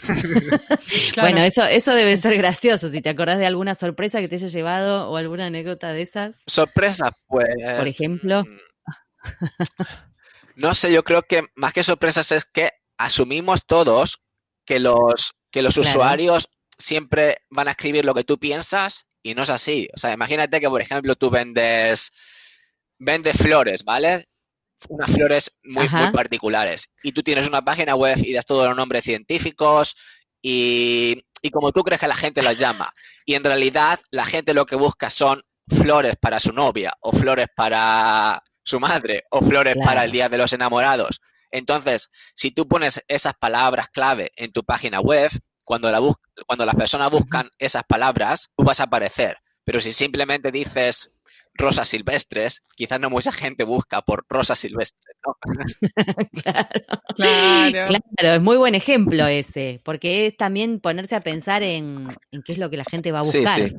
Claro. 1.13 1.29
Bueno, 1.29 1.43
eso, 1.43 1.65
eso 1.65 1.93
debe 1.93 2.15
ser 2.15 2.37
gracioso. 2.37 2.87
Si 2.89 3.01
te 3.01 3.09
acordás 3.09 3.39
de 3.39 3.45
alguna 3.45 3.75
sorpresa 3.75 4.21
que 4.21 4.29
te 4.29 4.35
haya 4.35 4.47
llevado 4.47 5.09
o 5.09 5.17
alguna 5.17 5.47
anécdota 5.47 5.91
de 5.91 6.01
esas. 6.03 6.43
Sorpresas, 6.47 7.11
pues. 7.27 7.49
Por 7.77 7.87
ejemplo. 7.87 8.43
mm, 8.45 9.83
No 10.55 10.75
sé, 10.75 10.93
yo 10.93 11.03
creo 11.03 11.23
que 11.23 11.43
más 11.55 11.73
que 11.73 11.83
sorpresas 11.83 12.31
es 12.31 12.45
que 12.45 12.69
asumimos 12.97 13.65
todos 13.65 14.21
que 14.65 14.79
los, 14.79 15.33
que 15.51 15.61
los 15.61 15.75
Claro. 15.75 15.89
usuarios 15.89 16.47
siempre 16.77 17.39
van 17.49 17.67
a 17.67 17.71
escribir 17.71 18.05
lo 18.05 18.13
que 18.13 18.23
tú 18.23 18.39
piensas 18.39 19.07
y 19.23 19.33
no 19.35 19.43
es 19.43 19.49
así. 19.49 19.87
O 19.95 19.99
sea, 19.99 20.13
imagínate 20.13 20.59
que, 20.59 20.69
por 20.69 20.81
ejemplo, 20.81 21.15
tú 21.15 21.29
vendes, 21.29 22.11
vendes 22.97 23.37
flores, 23.37 23.83
¿vale? 23.83 24.25
Unas 24.87 25.11
flores 25.11 25.57
muy, 25.63 25.89
muy 25.89 26.11
particulares. 26.11 26.93
Y 27.03 27.11
tú 27.11 27.21
tienes 27.23 27.47
una 27.47 27.61
página 27.63 27.95
web 27.95 28.17
y 28.23 28.33
das 28.33 28.45
todos 28.45 28.67
los 28.67 28.75
nombres 28.75 29.03
científicos 29.03 29.95
y, 30.41 31.21
y 31.41 31.49
como 31.51 31.71
tú 31.71 31.83
crees 31.83 31.99
que 31.99 32.07
la 32.07 32.15
gente 32.15 32.41
las 32.41 32.57
llama. 32.57 32.91
Y 33.25 33.33
en 33.35 33.43
realidad 33.43 33.99
la 34.11 34.25
gente 34.25 34.53
lo 34.53 34.65
que 34.65 34.75
busca 34.75 35.09
son 35.09 35.43
flores 35.67 36.15
para 36.19 36.39
su 36.39 36.53
novia 36.53 36.93
o 37.01 37.11
flores 37.11 37.47
para 37.55 38.41
su 38.63 38.79
madre 38.79 39.23
o 39.31 39.41
flores 39.41 39.73
Claro. 39.73 39.85
para 39.87 40.05
el 40.05 40.11
Día 40.11 40.29
de 40.29 40.37
los 40.37 40.53
Enamorados. 40.53 41.21
Entonces, 41.51 42.09
si 42.35 42.51
tú 42.51 42.67
pones 42.67 43.03
esas 43.07 43.33
palabras 43.33 43.89
clave 43.89 44.31
en 44.35 44.51
tu 44.51 44.63
página 44.63 44.99
web, 45.01 45.29
cuando, 45.69 45.91
la 45.91 45.99
bus- 45.99 46.15
cuando 46.47 46.65
las 46.65 46.73
personas 46.73 47.11
buscan 47.11 47.47
esas 47.59 47.83
palabras, 47.83 48.49
tú 48.57 48.63
vas 48.63 48.79
a 48.79 48.85
aparecer. 48.85 49.37
Pero 49.63 49.79
si 49.79 49.93
simplemente 49.93 50.51
dices 50.51 51.11
rosas 51.53 51.87
silvestres, 51.87 52.63
quizás 52.75 52.99
no 52.99 53.11
mucha 53.11 53.31
gente 53.31 53.65
busca 53.65 54.01
por 54.01 54.25
rosas 54.27 54.57
silvestres, 54.57 55.15
¿no? 55.23 55.37
claro. 56.43 56.69
claro. 57.15 57.99
Claro, 58.17 58.35
es 58.35 58.41
muy 58.41 58.57
buen 58.57 58.73
ejemplo 58.73 59.27
ese, 59.27 59.79
porque 59.85 60.25
es 60.25 60.37
también 60.37 60.79
ponerse 60.79 61.15
a 61.15 61.21
pensar 61.21 61.61
en, 61.61 62.07
qué 62.31 62.53
es 62.53 62.57
lo 62.57 62.71
que 62.71 62.77
la 62.77 62.85
gente 62.85 63.11
va 63.11 63.19
a 63.19 63.23
buscar. 63.23 63.71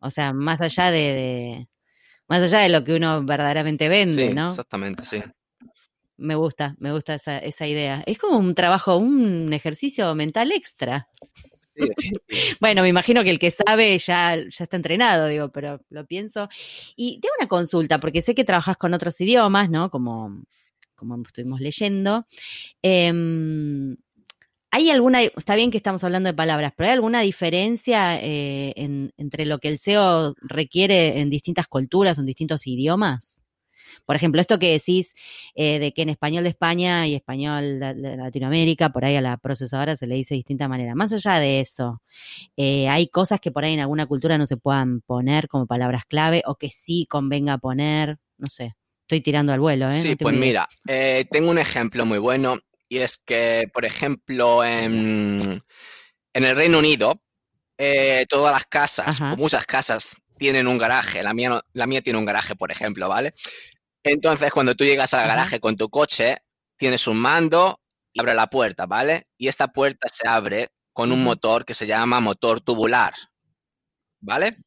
O 0.00 0.10
sea, 0.10 0.32
más 0.32 0.60
allá 0.60 0.90
de, 0.90 1.68
más 2.26 2.42
allá 2.42 2.58
de 2.58 2.70
lo 2.70 2.82
que 2.82 2.96
uno 2.96 3.24
verdaderamente 3.24 3.88
vende, 3.88 4.30
sí, 4.30 4.34
¿no? 4.34 4.48
Exactamente, 4.48 5.04
sí. 5.04 5.22
Me 6.16 6.36
gusta, 6.36 6.76
me 6.78 6.92
gusta 6.92 7.14
esa, 7.14 7.38
esa 7.38 7.66
idea. 7.66 8.02
Es 8.06 8.18
como 8.18 8.38
un 8.38 8.54
trabajo, 8.54 8.96
un 8.96 9.52
ejercicio 9.52 10.14
mental 10.14 10.52
extra. 10.52 11.08
bueno, 12.60 12.82
me 12.82 12.88
imagino 12.88 13.24
que 13.24 13.30
el 13.30 13.38
que 13.38 13.50
sabe 13.50 13.98
ya, 13.98 14.36
ya 14.36 14.64
está 14.64 14.76
entrenado, 14.76 15.26
digo, 15.26 15.50
pero 15.50 15.80
lo 15.90 16.06
pienso. 16.06 16.48
Y 16.96 17.20
tengo 17.20 17.34
una 17.38 17.48
consulta, 17.48 17.98
porque 17.98 18.22
sé 18.22 18.34
que 18.34 18.44
trabajas 18.44 18.76
con 18.76 18.94
otros 18.94 19.20
idiomas, 19.20 19.70
¿no? 19.70 19.90
Como, 19.90 20.44
como 20.94 21.20
estuvimos 21.22 21.60
leyendo. 21.60 22.26
Em, 22.82 23.96
¿Hay 24.70 24.90
alguna, 24.90 25.22
está 25.22 25.54
bien 25.54 25.70
que 25.70 25.76
estamos 25.76 26.02
hablando 26.02 26.28
de 26.28 26.34
palabras, 26.34 26.72
pero 26.76 26.88
hay 26.88 26.94
alguna 26.94 27.20
diferencia 27.20 28.18
eh, 28.20 28.74
entre 28.76 29.46
lo 29.46 29.60
que 29.60 29.68
el 29.68 29.78
SEO 29.78 30.34
requiere 30.40 31.20
en 31.20 31.30
distintas 31.30 31.68
culturas, 31.68 32.18
en 32.18 32.26
distintos 32.26 32.66
idiomas? 32.66 33.43
Por 34.04 34.16
ejemplo, 34.16 34.40
esto 34.40 34.58
que 34.58 34.72
decís 34.72 35.14
eh, 35.54 35.78
de 35.78 35.92
que 35.92 36.02
en 36.02 36.10
español 36.10 36.44
de 36.44 36.50
España 36.50 37.06
y 37.06 37.14
español 37.14 37.80
de, 37.80 38.16
Latinoamérica, 38.16 38.90
por 38.90 39.04
ahí 39.04 39.16
a 39.16 39.20
la 39.20 39.36
procesadora 39.36 39.96
se 39.96 40.06
le 40.06 40.16
dice 40.16 40.34
de 40.34 40.38
distinta 40.38 40.68
manera. 40.68 40.94
Más 40.94 41.12
allá 41.12 41.38
de 41.38 41.60
eso, 41.60 42.02
eh, 42.56 42.88
hay 42.88 43.08
cosas 43.08 43.40
que 43.40 43.50
por 43.50 43.64
ahí 43.64 43.74
en 43.74 43.80
alguna 43.80 44.06
cultura 44.06 44.38
no 44.38 44.46
se 44.46 44.56
puedan 44.56 45.00
poner 45.00 45.48
como 45.48 45.66
palabras 45.66 46.04
clave 46.06 46.42
o 46.46 46.56
que 46.56 46.70
sí 46.70 47.06
convenga 47.08 47.58
poner, 47.58 48.18
no 48.36 48.46
sé. 48.46 48.74
Estoy 49.02 49.20
tirando 49.20 49.52
al 49.52 49.60
vuelo, 49.60 49.86
¿eh? 49.86 49.90
Sí, 49.90 50.16
pues 50.16 50.34
mira, 50.34 50.66
eh, 50.88 51.26
tengo 51.30 51.50
un 51.50 51.58
ejemplo 51.58 52.06
muy 52.06 52.18
bueno 52.18 52.58
y 52.88 52.98
es 52.98 53.18
que, 53.18 53.68
por 53.72 53.84
ejemplo, 53.84 54.64
en, 54.64 55.62
en 56.32 56.44
el 56.44 56.56
Reino 56.56 56.78
Unido, 56.78 57.20
todas 58.28 58.54
las 58.54 58.64
casas, 58.64 59.20
muchas 59.36 59.66
casas, 59.66 60.16
tienen 60.38 60.66
un 60.66 60.78
garaje. 60.78 61.22
La 61.22 61.34
mía, 61.34 61.60
la 61.72 61.86
mía 61.86 62.02
tiene 62.02 62.18
un 62.18 62.24
garaje, 62.24 62.56
por 62.56 62.70
ejemplo, 62.70 63.08
¿vale? 63.08 63.34
Entonces, 64.04 64.52
cuando 64.52 64.74
tú 64.74 64.84
llegas 64.84 65.14
al 65.14 65.26
garaje 65.26 65.58
con 65.60 65.76
tu 65.76 65.88
coche, 65.88 66.36
tienes 66.76 67.06
un 67.06 67.16
mando 67.16 67.80
y 68.12 68.20
abre 68.20 68.34
la 68.34 68.48
puerta, 68.48 68.86
¿vale? 68.86 69.26
Y 69.38 69.48
esta 69.48 69.68
puerta 69.68 70.08
se 70.08 70.28
abre 70.28 70.68
con 70.92 71.10
un 71.10 71.24
motor 71.24 71.64
que 71.64 71.74
se 71.74 71.86
llama 71.86 72.20
motor 72.20 72.60
tubular, 72.60 73.14
¿vale? 74.20 74.58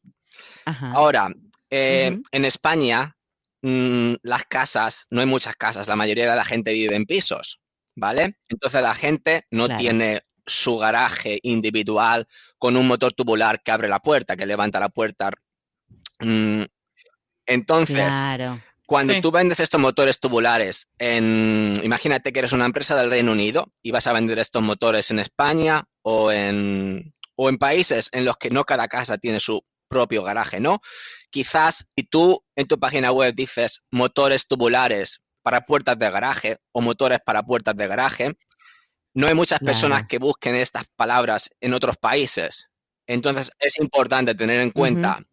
Ahora, 0.66 1.30
eh, 1.70 2.20
en 2.32 2.46
España, 2.46 3.16
mm, 3.62 4.16
las 4.24 4.44
casas, 4.46 5.06
no 5.12 5.22
hay 5.22 5.28
muchas 5.28 5.56
casas, 5.56 5.88
la 5.88 5.96
mayoría 5.96 6.30
de 6.30 6.36
la 6.36 6.44
gente 6.44 6.74
vive 6.74 6.96
en 6.96 7.06
pisos, 7.06 7.62
¿vale? 7.96 8.38
Entonces 8.50 8.82
la 8.82 8.96
gente 8.96 9.46
no 9.52 9.70
tiene 9.78 10.22
su 10.46 10.78
garaje 10.78 11.40
individual 11.44 12.28
con 12.58 12.76
un 12.76 12.88
motor 12.88 13.14
tubular 13.14 13.62
que 13.62 13.72
abre 13.72 13.88
la 13.88 14.00
puerta, 14.00 14.36
que 14.36 14.46
levanta 14.46 14.80
la 14.80 14.90
puerta. 14.90 15.30
Mm, 16.20 16.64
entonces, 17.46 18.14
cuando 18.88 19.20
tú 19.22 19.32
vendes 19.32 19.60
estos 19.60 19.82
motores 19.82 20.18
tubulares, 20.20 20.90
en, 20.98 21.74
imagínate 21.84 22.32
que 22.32 22.40
eres 22.40 22.54
una 22.54 22.66
empresa 22.66 22.96
del 22.96 23.10
Reino 23.10 23.34
Unido 23.34 23.74
y 23.84 23.92
vas 23.92 24.08
a 24.08 24.14
vender 24.14 24.40
estos 24.40 24.64
motores 24.64 25.12
en 25.12 25.20
España 25.20 25.84
o 26.04 26.32
en, 26.32 27.14
o 27.36 27.50
en 27.50 27.58
países 27.58 28.10
en 28.14 28.24
los 28.24 28.38
que 28.38 28.50
no 28.50 28.64
cada 28.64 28.88
casa 28.88 29.18
tiene 29.18 29.42
su 29.42 29.62
propio 29.90 30.24
garaje, 30.24 30.62
¿no? 30.62 30.80
Quizás 31.30 31.92
si 31.98 32.06
tú 32.06 32.42
en 32.56 32.68
tu 32.68 32.80
página 32.80 33.12
web 33.12 33.36
dices 33.36 33.84
motores 33.92 34.48
tubulares 34.48 35.20
para 35.44 35.66
puertas 35.66 36.00
de 36.00 36.10
garaje 36.10 36.58
o 36.72 36.80
motores 36.82 37.20
para 37.26 37.44
puertas 37.44 37.76
de 37.76 37.88
garaje, 37.88 38.38
no 39.14 39.28
hay 39.28 39.34
muchas 39.34 39.60
personas 39.60 40.08
que 40.08 40.18
busquen 40.18 40.56
estas 40.56 40.86
palabras 40.96 41.50
en 41.60 41.74
otros 41.74 41.98
países. 41.98 42.70
Entonces 43.06 43.52
es 43.60 43.80
importante 43.80 44.34
tener 44.34 44.62
en 44.62 44.72
cuenta 44.72 45.26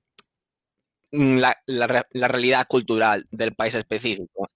la, 1.14 1.56
la, 1.66 2.28
realidad 2.28 2.66
cultural 2.66 3.26
del 3.30 3.54
país 3.54 3.74
específico. 3.74 4.48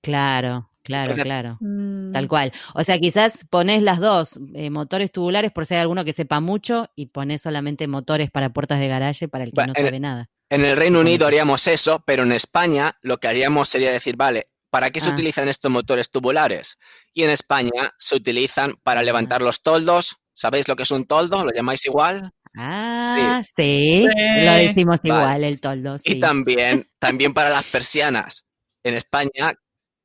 Claro, 0.00 0.70
claro, 0.82 1.14
claro. 1.14 1.58
Tal 1.60 2.24
mm. 2.24 2.28
cual. 2.28 2.52
O 2.74 2.84
sea, 2.84 2.98
quizás 2.98 3.44
pones 3.50 3.82
las 3.82 4.00
dos, 4.00 4.38
eh, 4.54 4.70
motores 4.70 5.12
tubulares 5.12 5.52
por 5.52 5.66
si 5.66 5.74
hay 5.74 5.80
alguno 5.80 6.04
que 6.04 6.12
sepa 6.12 6.40
mucho 6.40 6.90
y 6.94 7.06
pones 7.06 7.42
solamente 7.42 7.86
motores 7.86 8.30
para 8.30 8.50
puertas 8.50 8.80
de 8.80 8.88
garaje 8.88 9.28
para 9.28 9.44
el 9.44 9.52
que 9.52 9.66
no 9.66 9.74
sabe 9.74 10.00
nada. 10.00 10.30
En 10.50 10.64
el 10.64 10.76
Reino 10.76 11.00
Unido 11.00 11.26
haríamos 11.26 11.66
eso, 11.66 12.02
pero 12.06 12.22
en 12.22 12.32
España 12.32 12.96
lo 13.02 13.18
que 13.18 13.28
haríamos 13.28 13.68
sería 13.68 13.90
decir, 13.90 14.16
vale, 14.16 14.50
¿para 14.70 14.90
qué 14.90 15.00
se 15.00 15.10
ah. 15.10 15.12
utilizan 15.12 15.48
estos 15.48 15.70
motores 15.70 16.10
tubulares? 16.10 16.78
Y 17.12 17.22
en 17.22 17.30
España 17.30 17.92
se 17.98 18.16
utilizan 18.16 18.74
para 18.82 19.00
ah. 19.00 19.04
levantar 19.04 19.42
los 19.42 19.62
toldos. 19.62 20.16
¿Sabéis 20.32 20.68
lo 20.68 20.76
que 20.76 20.82
es 20.82 20.90
un 20.90 21.06
toldo? 21.06 21.44
¿Lo 21.44 21.52
llamáis 21.52 21.86
igual? 21.86 22.32
Ah, 22.56 23.42
sí, 23.56 24.06
lo 24.06 24.52
decimos 24.52 25.00
igual, 25.02 25.44
el 25.44 25.60
toldo. 25.60 25.96
Y 26.04 26.20
también, 26.20 26.86
también 26.98 27.34
para 27.34 27.50
las 27.50 27.64
persianas. 27.64 28.48
En 28.84 28.94
España 28.94 29.54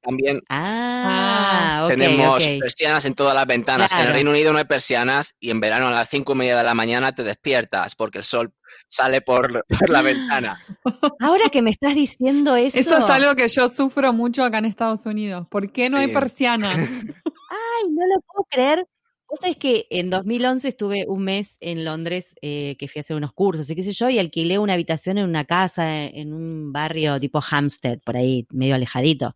también 0.01 0.41
ah, 0.49 1.85
tenemos 1.89 2.47
persianas 2.47 3.03
en 3.05 3.15
todas 3.15 3.35
las 3.35 3.45
ventanas. 3.45 3.91
En 3.91 3.99
el 3.99 4.13
Reino 4.13 4.31
Unido 4.31 4.53
no 4.53 4.59
hay 4.59 4.65
persianas 4.65 5.35
y 5.39 5.49
en 5.49 5.59
verano 5.59 5.87
a 5.87 5.91
las 5.91 6.09
cinco 6.09 6.33
y 6.33 6.35
media 6.35 6.57
de 6.57 6.63
la 6.63 6.73
mañana 6.73 7.13
te 7.13 7.23
despiertas 7.23 7.95
porque 7.95 8.19
el 8.19 8.23
sol 8.23 8.53
sale 8.87 9.21
por, 9.21 9.65
la 9.89 10.01
ventana. 10.01 10.63
Ahora 11.19 11.49
que 11.51 11.61
me 11.61 11.71
estás 11.71 11.95
diciendo 11.95 12.55
eso. 12.55 12.79
Eso 12.79 12.97
es 12.97 13.09
algo 13.09 13.35
que 13.35 13.47
yo 13.47 13.67
sufro 13.67 14.13
mucho 14.13 14.43
acá 14.43 14.59
en 14.59 14.65
Estados 14.65 15.05
Unidos. 15.05 15.47
¿Por 15.49 15.71
qué 15.71 15.89
no 15.89 15.97
hay 15.97 16.07
persianas? 16.07 16.73
Ay, 17.49 17.89
no 17.89 18.05
lo 18.07 18.21
puedo 18.21 18.47
creer. 18.49 18.87
Vos 19.29 19.39
sabés 19.41 19.57
que 19.57 19.85
en 19.91 20.09
2011 20.09 20.67
estuve 20.67 21.05
un 21.07 21.23
mes 21.23 21.57
en 21.59 21.85
Londres, 21.85 22.35
eh, 22.41 22.75
que 22.79 22.87
fui 22.87 22.99
a 22.99 23.01
hacer 23.01 23.15
unos 23.15 23.31
cursos 23.31 23.69
y 23.69 23.75
qué 23.75 23.83
sé 23.83 23.93
yo, 23.93 24.09
y 24.09 24.17
alquilé 24.17 24.57
una 24.57 24.73
habitación 24.73 25.19
en 25.19 25.25
una 25.25 25.45
casa 25.45 26.05
en 26.05 26.33
un 26.33 26.73
barrio 26.73 27.19
tipo 27.19 27.39
Hampstead, 27.47 27.99
por 27.99 28.17
ahí, 28.17 28.47
medio 28.49 28.73
alejadito. 28.73 29.35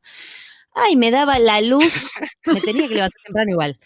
Ay, 0.73 0.95
me 0.95 1.11
daba 1.11 1.39
la 1.39 1.61
luz, 1.61 2.11
me 2.45 2.61
tenía 2.61 2.87
que 2.87 2.95
levantar 2.95 3.21
temprano 3.23 3.51
igual. 3.51 3.79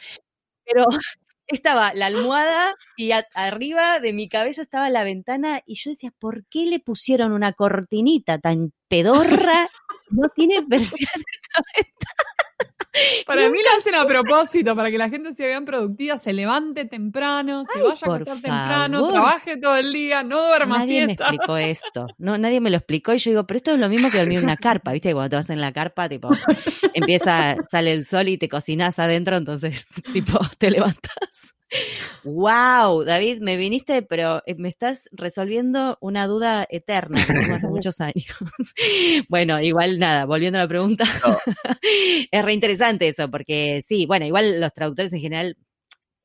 Pero 0.65 0.85
estaba 1.47 1.93
la 1.93 2.07
almohada 2.07 2.75
y 2.97 3.11
arriba 3.35 3.99
de 3.99 4.13
mi 4.13 4.29
cabeza 4.29 4.61
estaba 4.61 4.89
la 4.89 5.03
ventana 5.03 5.61
y 5.65 5.75
yo 5.75 5.91
decía, 5.91 6.11
¿por 6.19 6.45
qué 6.47 6.65
le 6.67 6.79
pusieron 6.79 7.33
una 7.33 7.53
cortinita 7.53 8.39
tan 8.39 8.73
pedorra? 8.87 9.69
No 10.09 10.29
tiene 10.29 10.63
persiana 10.63 11.23
esta 11.33 11.63
ventana. 11.75 12.76
Para 13.25 13.49
mí 13.49 13.59
lo 13.63 13.77
hacen 13.77 13.95
a 13.95 14.05
propósito, 14.05 14.75
para 14.75 14.89
que 14.89 14.97
la 14.97 15.09
gente 15.09 15.33
sea 15.33 15.47
bien 15.47 15.65
productiva, 15.65 16.17
se 16.17 16.33
levante 16.33 16.85
temprano, 16.85 17.63
se 17.65 17.81
vaya 17.81 17.89
a 17.89 17.93
acostar 17.93 18.41
temprano, 18.41 19.09
trabaje 19.09 19.57
todo 19.57 19.77
el 19.77 19.91
día, 19.91 20.23
no 20.23 20.47
duerma 20.47 20.79
nadie 20.79 21.05
me 21.05 21.13
explicó 21.13 21.57
esto. 21.57 22.07
No, 22.17 22.37
nadie 22.37 22.61
me 22.61 22.69
lo 22.69 22.77
explicó 22.77 23.13
y 23.13 23.17
yo 23.17 23.31
digo, 23.31 23.47
pero 23.47 23.57
esto 23.57 23.71
es 23.71 23.79
lo 23.79 23.89
mismo 23.89 24.09
que 24.09 24.19
dormir 24.19 24.39
en 24.39 24.45
una 24.45 24.57
carpa, 24.57 24.91
¿viste? 24.91 25.13
Cuando 25.13 25.29
te 25.29 25.35
vas 25.35 25.49
en 25.49 25.61
la 25.61 25.71
carpa, 25.71 26.09
tipo, 26.09 26.29
empieza, 26.93 27.55
sale 27.69 27.93
el 27.93 28.05
sol 28.05 28.27
y 28.29 28.37
te 28.37 28.49
cocinas 28.49 28.99
adentro, 28.99 29.37
entonces, 29.37 29.85
tipo, 30.13 30.39
te 30.57 30.71
levantas. 30.71 31.56
Wow, 32.23 33.03
David, 33.03 33.39
me 33.41 33.57
viniste, 33.57 34.01
pero 34.01 34.41
eh, 34.45 34.55
me 34.55 34.69
estás 34.69 35.09
resolviendo 35.11 35.97
una 36.01 36.27
duda 36.27 36.65
eterna 36.69 37.19
hace 37.21 37.67
muchos 37.67 37.99
años. 38.01 38.25
bueno, 39.29 39.61
igual 39.61 39.99
nada, 39.99 40.25
volviendo 40.25 40.59
a 40.59 40.63
la 40.63 40.67
pregunta, 40.67 41.03
es 42.31 42.45
reinteresante 42.45 43.07
eso, 43.09 43.29
porque 43.29 43.81
sí, 43.81 44.05
bueno, 44.05 44.25
igual 44.25 44.59
los 44.59 44.73
traductores 44.73 45.13
en 45.13 45.21
general, 45.21 45.57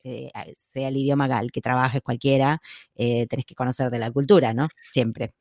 eh, 0.04 0.30
sea 0.58 0.88
el 0.88 0.96
idioma 0.96 1.28
gal 1.28 1.52
que 1.52 1.60
trabajes 1.60 2.02
cualquiera, 2.02 2.60
eh, 2.94 3.26
tenés 3.26 3.46
que 3.46 3.54
conocer 3.54 3.90
de 3.90 3.98
la 3.98 4.10
cultura, 4.10 4.52
¿no? 4.52 4.68
Siempre. 4.92 5.34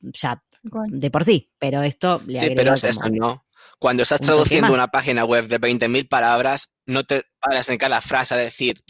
Ya, 0.00 0.42
de 0.88 1.10
por 1.10 1.24
sí, 1.24 1.50
pero 1.58 1.82
esto 1.82 2.20
le 2.26 2.38
Sí, 2.38 2.50
pero 2.54 2.74
es 2.74 2.84
eso, 2.84 3.08
¿no? 3.10 3.43
Cuando 3.78 4.02
estás 4.02 4.20
traduciendo 4.20 4.72
una 4.72 4.88
página 4.88 5.24
web 5.24 5.48
de 5.48 5.60
20.000 5.60 6.08
palabras, 6.08 6.70
no 6.86 7.04
te 7.04 7.22
paras 7.40 7.68
en 7.68 7.78
cada 7.78 8.00
frase 8.00 8.34
a 8.34 8.38
decir, 8.38 8.82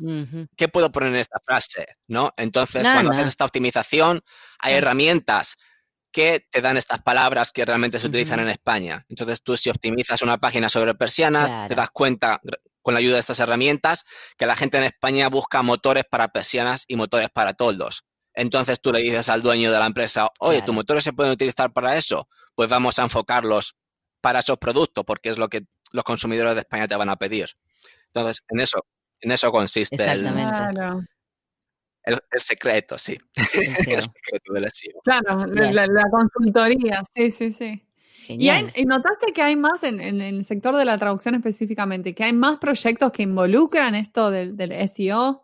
¿qué 0.57 0.69
puedo 0.69 0.93
poner 0.93 1.11
en 1.11 1.21
esta 1.21 1.39
frase? 1.45 1.87
¿No? 2.07 2.33
Entonces, 2.37 2.83
cuando 2.85 3.13
haces 3.13 3.29
esta 3.29 3.45
optimización, 3.45 4.23
hay 4.59 4.75
herramientas 4.75 5.57
que 6.13 6.47
te 6.51 6.61
dan 6.61 6.77
estas 6.77 7.03
palabras 7.03 7.51
que 7.51 7.65
realmente 7.65 7.99
se 7.99 8.07
utilizan 8.07 8.39
en 8.39 8.49
España. 8.49 9.05
Entonces, 9.09 9.43
tú 9.43 9.57
si 9.57 9.69
optimizas 9.71 10.23
una 10.23 10.39
página 10.39 10.69
sobre 10.69 10.95
persianas, 10.95 11.69
te 11.69 11.75
das 11.75 11.91
cuenta 11.91 12.41
con 12.83 12.95
la 12.95 13.01
ayuda 13.01 13.15
de 13.15 13.21
estas 13.21 13.41
herramientas 13.41 14.05
que 14.37 14.47
la 14.47 14.55
gente 14.55 14.77
en 14.77 14.85
España 14.85 15.29
busca 15.29 15.63
motores 15.63 16.05
para 16.09 16.29
persianas 16.29 16.85
y 16.87 16.97
motores 16.97 17.31
para 17.33 17.55
toldos. 17.55 18.05
Entonces 18.35 18.81
tú 18.81 18.93
le 18.93 19.01
dices 19.01 19.29
al 19.29 19.43
dueño 19.43 19.73
de 19.73 19.79
la 19.79 19.87
empresa, 19.87 20.29
oye, 20.39 20.61
¿tus 20.63 20.75
motores 20.75 21.03
se 21.03 21.13
pueden 21.13 21.33
utilizar 21.33 21.73
para 21.73 21.97
eso? 21.97 22.29
Pues 22.55 22.69
vamos 22.69 22.99
a 22.99 23.05
enfocarlos 23.05 23.75
para 24.25 24.39
esos 24.39 24.57
productos, 24.57 25.05
porque 25.05 25.29
es 25.29 25.37
lo 25.37 25.51
que 25.51 25.67
los 25.93 26.03
consumidores 26.03 26.55
de 26.55 26.61
España 26.61 26.89
te 26.89 26.97
van 26.97 27.11
a 27.11 27.17
pedir. 27.17 27.51
Entonces, 28.07 28.43
en 28.49 28.61
eso, 28.61 28.79
en 29.21 29.33
eso 29.33 29.53
consiste 29.53 30.03
Exactamente. 30.03 31.07
El, 32.05 32.19
secreto, 32.41 32.97
sí. 32.97 33.19
El, 33.35 33.45
secreto 34.03 34.53
del 34.55 34.71
SEO. 34.71 35.01
Claro, 35.05 35.47
la, 35.47 36.05
consultoría, 36.11 37.03
sí, 37.15 37.31
sí, 37.31 37.53
sí. 37.53 37.87
¿Y, 38.29 38.85
notaste 38.87 39.35
que 39.35 39.43
hay 39.43 39.57
más 39.57 39.83
en, 39.83 40.01
el 40.01 40.43
sector 40.47 40.75
de 40.75 40.87
la 40.87 40.97
traducción 40.97 41.35
específicamente, 41.35 42.15
que 42.15 42.25
hay 42.25 42.33
más 42.33 42.59
proyectos 42.59 43.13
que 43.13 43.25
involucran 43.25 43.95
esto 43.95 44.31
del, 44.31 44.89
SEO? 44.89 45.44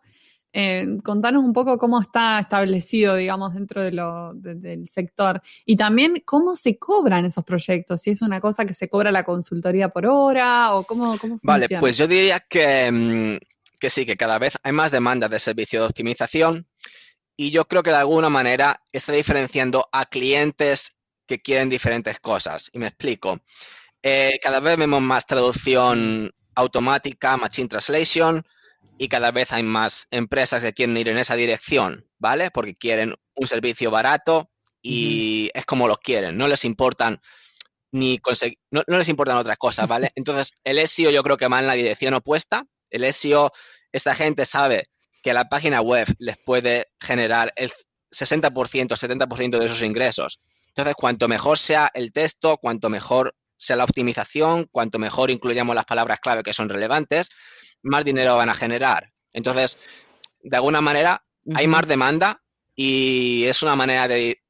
Eh, 0.53 0.97
contanos 1.03 1.43
un 1.43 1.53
poco 1.53 1.77
cómo 1.77 2.01
está 2.01 2.39
establecido, 2.39 3.15
digamos, 3.15 3.53
dentro 3.53 3.81
de 3.81 3.91
lo, 3.91 4.33
del 4.33 4.87
sector. 4.89 5.41
Y 5.65 5.75
también 5.75 6.21
cómo 6.25 6.55
se 6.55 6.77
cobran 6.77 7.25
esos 7.25 7.43
proyectos, 7.43 8.01
si 8.01 8.11
es 8.11 8.21
una 8.21 8.41
cosa 8.41 8.65
que 8.65 8.73
se 8.73 8.89
cobra 8.89 9.11
la 9.11 9.23
consultoría 9.23 9.89
por 9.89 10.05
hora 10.07 10.73
o 10.73 10.83
cómo, 10.83 11.17
cómo 11.17 11.37
funciona. 11.37 11.67
Vale, 11.67 11.67
pues 11.79 11.97
yo 11.97 12.07
diría 12.07 12.39
que, 12.39 12.91
mm, 12.91 13.37
que 13.79 13.89
sí, 13.89 14.05
que 14.05 14.17
cada 14.17 14.39
vez 14.39 14.57
hay 14.63 14.73
más 14.73 14.91
demanda 14.91 15.29
de 15.29 15.39
servicio 15.39 15.79
de 15.79 15.87
optimización 15.87 16.67
y 17.35 17.51
yo 17.51 17.65
creo 17.65 17.81
que 17.81 17.89
de 17.89 17.97
alguna 17.97 18.29
manera 18.29 18.83
está 18.91 19.13
diferenciando 19.13 19.87
a 19.91 20.05
clientes 20.05 20.97
que 21.25 21.41
quieren 21.41 21.69
diferentes 21.69 22.19
cosas. 22.19 22.69
Y 22.73 22.79
me 22.79 22.87
explico. 22.87 23.39
Eh, 24.03 24.37
cada 24.43 24.59
vez 24.59 24.77
vemos 24.77 25.01
más 25.01 25.25
traducción 25.25 26.31
automática, 26.55 27.37
machine 27.37 27.69
translation, 27.69 28.45
y 29.01 29.07
cada 29.07 29.31
vez 29.31 29.51
hay 29.51 29.63
más 29.63 30.07
empresas 30.11 30.61
que 30.61 30.73
quieren 30.73 30.95
ir 30.95 31.09
en 31.09 31.17
esa 31.17 31.35
dirección, 31.35 32.07
¿vale? 32.19 32.51
Porque 32.51 32.75
quieren 32.75 33.15
un 33.33 33.47
servicio 33.47 33.89
barato 33.89 34.51
y 34.79 35.49
es 35.55 35.65
como 35.65 35.87
lo 35.87 35.97
quieren. 35.97 36.37
No 36.37 36.47
les 36.47 36.65
importan 36.65 37.19
ni 37.91 38.19
conseguir, 38.19 38.59
no, 38.69 38.83
les 38.87 39.09
importan 39.09 39.37
otras 39.37 39.57
cosas, 39.57 39.87
¿vale? 39.87 40.11
Entonces, 40.15 40.53
el 40.63 40.87
SEO 40.87 41.09
yo 41.09 41.23
creo 41.23 41.37
que 41.37 41.47
va 41.47 41.59
en 41.59 41.65
la 41.65 41.73
dirección 41.73 42.13
opuesta. 42.13 42.65
El 42.91 43.11
SEO, 43.11 43.51
esta 43.91 44.13
gente 44.13 44.45
sabe 44.45 44.85
que 45.23 45.33
la 45.33 45.49
página 45.49 45.81
web 45.81 46.07
les 46.19 46.37
puede 46.37 46.91
generar 46.99 47.51
el 47.55 47.71
60%, 48.11 48.51
70% 48.51 49.57
de 49.57 49.65
esos 49.65 49.81
ingresos 49.81 50.39
entonces, 50.71 50.95
cuanto 50.95 51.27
mejor 51.27 51.57
sea 51.57 51.91
el 51.93 52.13
texto, 52.13 52.57
cuanto 52.57 52.89
mejor 52.89 53.35
sea 53.57 53.75
la 53.75 53.83
optimización, 53.83 54.67
cuanto 54.71 54.99
mejor 54.99 55.29
incluyamos 55.29 55.75
las 55.75 55.85
palabras 55.85 56.19
clave 56.21 56.43
que 56.43 56.53
son 56.53 56.69
relevantes, 56.69 57.29
más 57.83 58.05
dinero 58.05 58.35
van 58.35 58.49
a 58.49 58.53
generar. 58.53 59.11
Entonces, 59.33 59.77
de 60.41 60.57
alguna 60.57 60.81
manera, 60.81 61.23
hay 61.55 61.67
más 61.67 61.87
demanda 61.87 62.41
y 62.75 63.45
es 63.45 63.61
una 63.63 63.75
manera 63.75 64.07
de, 64.07 64.41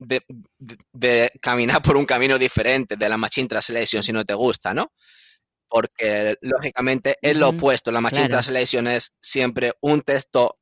caminar 1.41 1.81
por 1.81 1.97
un 1.97 2.05
camino 2.05 2.37
diferente 2.37 2.95
de 2.95 3.09
la 3.09 3.17
Machine 3.17 3.47
Translation 3.47 4.03
si 4.03 4.13
no 4.13 4.23
te 4.23 4.33
gusta, 4.33 4.73
¿no? 4.73 4.91
Porque 5.67 6.35
lógicamente 6.41 7.17
es 7.21 7.37
lo 7.37 7.49
opuesto. 7.49 7.91
La 7.91 8.01
Machine 8.01 8.29
Translation 8.29 8.87
es 8.87 9.13
siempre 9.21 9.73
un 9.81 10.01
texto, 10.01 10.59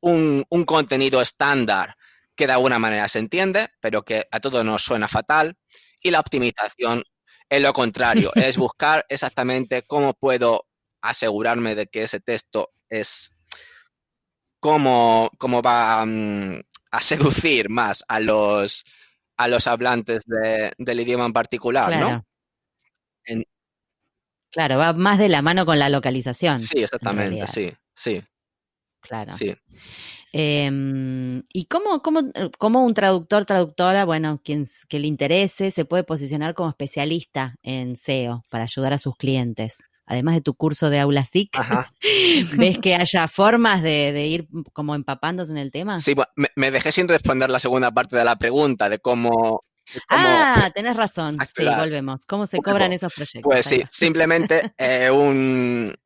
un, 0.00 0.44
un 0.48 0.64
contenido 0.64 1.20
estándar 1.20 1.96
que 2.36 2.46
de 2.46 2.52
alguna 2.52 2.78
manera 2.78 3.08
se 3.08 3.18
entiende, 3.18 3.68
pero 3.80 4.02
que 4.02 4.24
a 4.30 4.40
todos 4.40 4.64
nos 4.64 4.82
suena 4.82 5.08
fatal. 5.08 5.56
Y 6.00 6.10
la 6.10 6.20
optimización 6.20 7.04
es 7.50 7.62
lo 7.62 7.72
contrario, 7.72 8.30
es 8.34 8.56
buscar 8.56 9.04
exactamente 9.08 9.82
cómo 9.82 10.14
puedo 10.14 10.66
asegurarme 11.02 11.74
de 11.74 11.86
que 11.86 12.02
ese 12.02 12.20
texto 12.20 12.70
es 12.88 13.30
cómo, 14.60 15.30
cómo 15.38 15.62
va 15.62 16.04
mm, 16.04 16.60
a 16.90 17.00
seducir 17.02 17.68
más 17.68 18.04
a 18.08 18.20
los, 18.20 18.84
a 19.36 19.48
los 19.48 19.66
hablantes 19.66 20.24
del 20.26 21.00
idioma 21.00 21.26
en 21.26 21.32
particular, 21.32 21.98
¿no? 21.98 22.24
Claro, 24.52 24.78
va 24.78 24.92
más 24.92 25.18
de 25.18 25.28
la 25.28 25.42
mano 25.42 25.64
con 25.64 25.78
la 25.78 25.88
localización. 25.88 26.58
Sí, 26.58 26.82
exactamente, 26.82 27.46
sí, 27.46 27.72
sí. 27.94 28.20
Claro. 29.00 29.32
Sí. 29.32 29.54
Em, 30.32 31.42
¿Y 31.52 31.64
cómo, 31.66 32.02
cómo, 32.02 32.20
cómo, 32.58 32.84
un 32.84 32.94
traductor, 32.94 33.44
traductora, 33.44 34.04
bueno, 34.04 34.40
quien 34.44 34.66
que 34.88 34.98
le 34.98 35.06
interese, 35.06 35.70
se 35.70 35.84
puede 35.84 36.04
posicionar 36.04 36.54
como 36.54 36.68
especialista 36.68 37.56
en 37.62 37.96
SEO 37.96 38.42
para 38.50 38.64
ayudar 38.64 38.92
a 38.92 38.98
sus 38.98 39.16
clientes? 39.16 39.84
Además 40.10 40.34
de 40.34 40.40
tu 40.40 40.54
curso 40.54 40.90
de 40.90 40.98
Aula 40.98 41.24
SIC, 41.24 41.52
¿ves 42.58 42.78
que 42.78 42.96
haya 42.96 43.28
formas 43.28 43.80
de, 43.80 44.26
ir 44.26 44.48
como 44.72 44.96
empapándose 44.96 45.52
en 45.52 45.58
el 45.58 45.70
tema? 45.70 45.98
Sí, 45.98 46.16
me, 46.56 46.70
dejé 46.72 46.90
sin 46.90 47.06
responder 47.06 47.48
la 47.48 47.60
segunda 47.60 47.92
parte 47.92 48.16
de 48.16 48.24
la 48.24 48.34
pregunta 48.34 48.88
de 48.88 48.98
cómo, 48.98 49.62
ah, 50.08 50.68
tenés 50.74 50.96
razón. 50.96 51.38
Sí, 51.54 51.64
volvemos. 51.64 52.26
¿Cómo 52.26 52.48
se 52.48 52.58
cobran 52.58 52.92
esos 52.92 53.14
proyectos? 53.14 53.42
Pues 53.44 53.64
sí, 53.64 53.84
simplemente 53.88 54.72
eh, 54.76 55.12
un... 55.12 55.96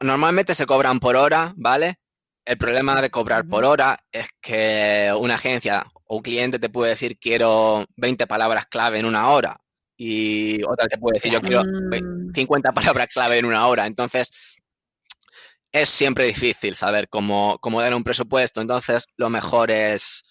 normalmente 0.00 0.54
se 0.54 0.64
cobran 0.64 1.00
por 1.00 1.16
hora, 1.16 1.52
¿vale? 1.56 1.98
El 2.44 2.56
problema 2.56 3.02
de 3.02 3.10
cobrar 3.10 3.48
por 3.48 3.64
hora 3.64 3.98
es 4.12 4.28
que 4.40 5.12
una 5.18 5.34
agencia 5.34 5.86
o 6.04 6.18
un 6.18 6.22
cliente 6.22 6.60
te 6.60 6.68
puede 6.68 6.90
decir 6.90 7.18
quiero 7.18 7.84
20 7.96 8.28
palabras 8.28 8.66
clave 8.66 9.00
en 9.00 9.06
una 9.06 9.28
hora 9.30 9.60
y 10.02 10.62
otra 10.62 10.88
te 10.88 10.96
puede 10.96 11.18
decir 11.18 11.30
yo 11.30 11.42
quiero 11.42 11.62
50 12.34 12.72
palabras 12.72 13.08
clave 13.12 13.36
en 13.36 13.44
una 13.44 13.66
hora. 13.66 13.86
Entonces, 13.86 14.30
es 15.72 15.90
siempre 15.90 16.24
difícil 16.24 16.74
saber 16.74 17.10
cómo, 17.10 17.58
cómo 17.60 17.82
dar 17.82 17.94
un 17.94 18.02
presupuesto. 18.02 18.62
Entonces, 18.62 19.04
lo 19.18 19.28
mejor 19.28 19.70
es 19.70 20.24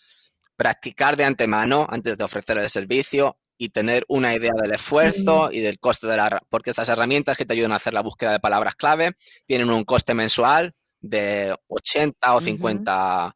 practicar 0.56 1.18
de 1.18 1.26
antemano 1.26 1.86
antes 1.88 2.18
de 2.18 2.24
ofrecer 2.24 2.58
el 2.58 2.68
servicio 2.68 3.38
y 3.60 3.70
tener 3.70 4.06
una 4.08 4.34
idea 4.34 4.54
del 4.60 4.72
esfuerzo 4.72 5.52
y 5.52 5.60
del 5.60 5.78
coste 5.78 6.08
de 6.08 6.18
la... 6.18 6.42
Porque 6.50 6.72
esas 6.72 6.90
herramientas 6.90 7.38
que 7.38 7.46
te 7.46 7.54
ayudan 7.54 7.74
a 7.74 7.76
hacer 7.76 7.94
la 7.94 8.02
búsqueda 8.02 8.32
de 8.32 8.40
palabras 8.40 8.74
clave 8.74 9.12
tienen 9.46 9.70
un 9.70 9.84
coste 9.84 10.16
mensual 10.16 10.74
de 11.00 11.56
80 11.68 12.34
o 12.34 12.42
50, 12.42 13.36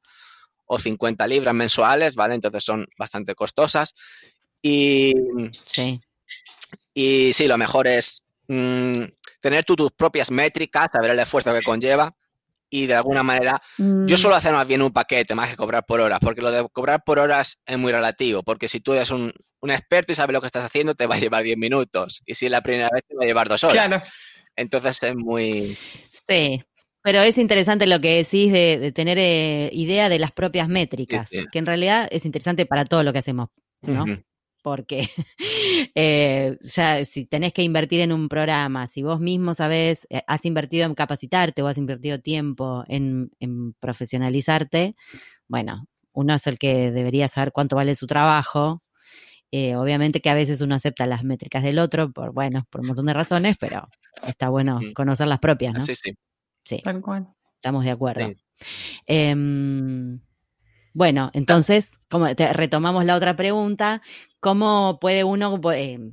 o 0.66 0.80
50 0.80 1.28
libras 1.28 1.54
mensuales, 1.54 2.16
¿vale? 2.16 2.34
Entonces 2.34 2.64
son 2.64 2.88
bastante 2.98 3.36
costosas. 3.36 3.94
Y 4.64 5.14
sí, 5.64 6.02
y 6.94 7.34
sí 7.34 7.48
lo 7.48 7.58
mejor 7.58 7.88
es 7.88 8.24
mm, 8.48 9.04
tener 9.42 9.64
tú 9.64 9.76
tus 9.76 9.92
propias 9.92 10.32
métricas, 10.32 10.92
saber 10.92 11.12
el 11.12 11.20
esfuerzo 11.20 11.54
que 11.54 11.62
conlleva 11.62 12.16
y 12.70 12.88
de 12.88 12.96
alguna 12.96 13.22
manera 13.22 13.62
yo 13.78 13.86
mm. 14.16 14.18
suelo 14.18 14.36
hacer 14.36 14.52
más 14.52 14.68
bien 14.68 14.82
un 14.82 14.92
paquete 14.92 15.36
más 15.36 15.50
que 15.50 15.56
cobrar 15.56 15.86
por 15.86 16.02
horas, 16.02 16.20
porque 16.20 16.42
lo 16.42 16.52
de 16.52 16.68
cobrar 16.72 17.04
por 17.04 17.20
horas 17.20 17.62
es 17.68 17.78
muy 17.78 17.92
relativo, 17.92 18.42
porque 18.42 18.68
si 18.68 18.80
tú 18.80 18.94
eres 18.94 19.12
un, 19.12 19.32
un 19.60 19.72
experto 19.72 20.12
y 20.12 20.16
sabes 20.16 20.34
lo 20.34 20.42
que 20.42 20.48
estás 20.48 20.66
haciendo, 20.66 20.96
te 20.96 21.06
va 21.06 21.16
a 21.16 21.20
llevar 21.20 21.44
10 21.44 21.56
minutos, 21.58 22.24
y 22.26 22.34
si 22.34 22.46
es 22.46 22.52
la 22.52 22.62
primera 22.62 22.90
vez 22.92 23.04
te 23.08 23.16
va 23.16 23.24
a 23.24 23.28
llevar 23.28 23.48
dos 23.48 23.64
horas. 23.64 23.88
Claro. 23.88 24.04
Entonces 24.56 25.04
es 25.04 25.16
muy... 25.16 25.78
Sí, 26.28 26.64
pero 27.04 27.22
es 27.22 27.38
interesante 27.38 27.86
lo 27.86 28.02
que 28.02 28.16
decís 28.16 28.52
de, 28.52 28.92
tener 28.92 29.18
eh, 29.20 29.70
idea 29.72 30.10
de 30.10 30.18
las 30.18 30.32
propias 30.32 30.68
métricas, 30.68 31.30
que 31.30 31.60
en 31.60 31.66
realidad 31.66 32.08
es 32.12 32.26
interesante 32.26 32.66
para 32.66 32.86
todo 32.86 33.04
lo 33.04 33.14
que 33.14 33.20
hacemos, 33.20 33.50
¿no? 33.82 34.06
Porque 34.64 35.08
eh, 35.96 36.58
ya 36.62 37.06
si 37.06 37.26
tenés 37.28 37.54
que 37.54 37.62
invertir 37.62 38.02
en 38.02 38.12
un 38.12 38.28
programa, 38.28 38.88
si 38.88 39.04
vos 39.04 39.20
mismo 39.20 39.54
sabés, 39.54 40.08
eh, 40.10 40.24
has 40.26 40.46
invertido 40.46 40.86
en 40.86 40.96
capacitarte 40.96 41.62
o 41.62 41.68
has 41.68 41.78
invertido 41.78 42.20
tiempo 42.20 42.84
en, 42.88 43.30
profesionalizarte, 43.80 44.96
bueno, 45.48 45.86
uno 46.14 46.34
es 46.34 46.48
el 46.48 46.58
que 46.58 46.92
debería 46.92 47.28
saber 47.28 47.52
cuánto 47.52 47.76
vale 47.76 47.94
su 47.94 48.08
trabajo. 48.08 48.82
obviamente 49.52 50.22
que 50.22 50.30
a 50.32 50.34
veces 50.34 50.62
uno 50.62 50.74
acepta 50.74 51.06
las 51.06 51.24
métricas 51.24 51.62
del 51.62 51.78
otro 51.78 52.12
por, 52.12 52.34
bueno, 52.34 52.66
por 52.72 52.82
un 52.82 52.88
montón 52.88 53.06
de 53.06 53.14
razones, 53.14 53.58
pero 53.60 53.88
está 54.26 54.50
bueno 54.50 54.80
conocer 54.96 55.28
las 55.28 55.40
propias, 55.40 55.74
¿no? 55.76 55.80
Sí, 55.80 55.94
sí. 55.94 56.16
Sí. 56.66 56.82
Estamos 57.56 57.84
de 57.84 57.92
acuerdo. 57.92 58.34
Em, 59.06 60.20
bueno, 60.94 61.32
entonces, 61.34 62.00
como 62.10 62.28
retomamos 62.28 63.04
la 63.06 63.16
otra 63.16 63.36
pregunta, 63.36 64.02
¿cómo 64.40 65.00
puede 65.00 65.24
uno 65.24 65.60
em, 65.74 66.12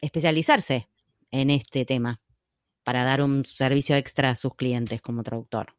especializarse 0.00 0.88
en 1.30 1.50
este 1.50 1.84
tema 1.84 2.20
para 2.84 3.04
dar 3.04 3.20
un 3.20 3.44
servicio 3.44 3.96
extra 3.96 4.30
a 4.30 4.36
sus 4.36 4.54
clientes 4.54 5.02
como 5.02 5.22
traductor? 5.22 5.74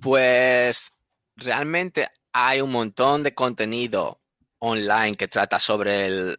Pues 0.00 0.92
realmente 1.36 2.08
hay 2.32 2.60
un 2.60 2.70
montón 2.70 3.22
de 3.22 3.32
contenido 3.32 4.20
online 4.58 5.16
que 5.16 5.28
trata 5.28 5.60
sobre 5.60 6.06
el, 6.06 6.36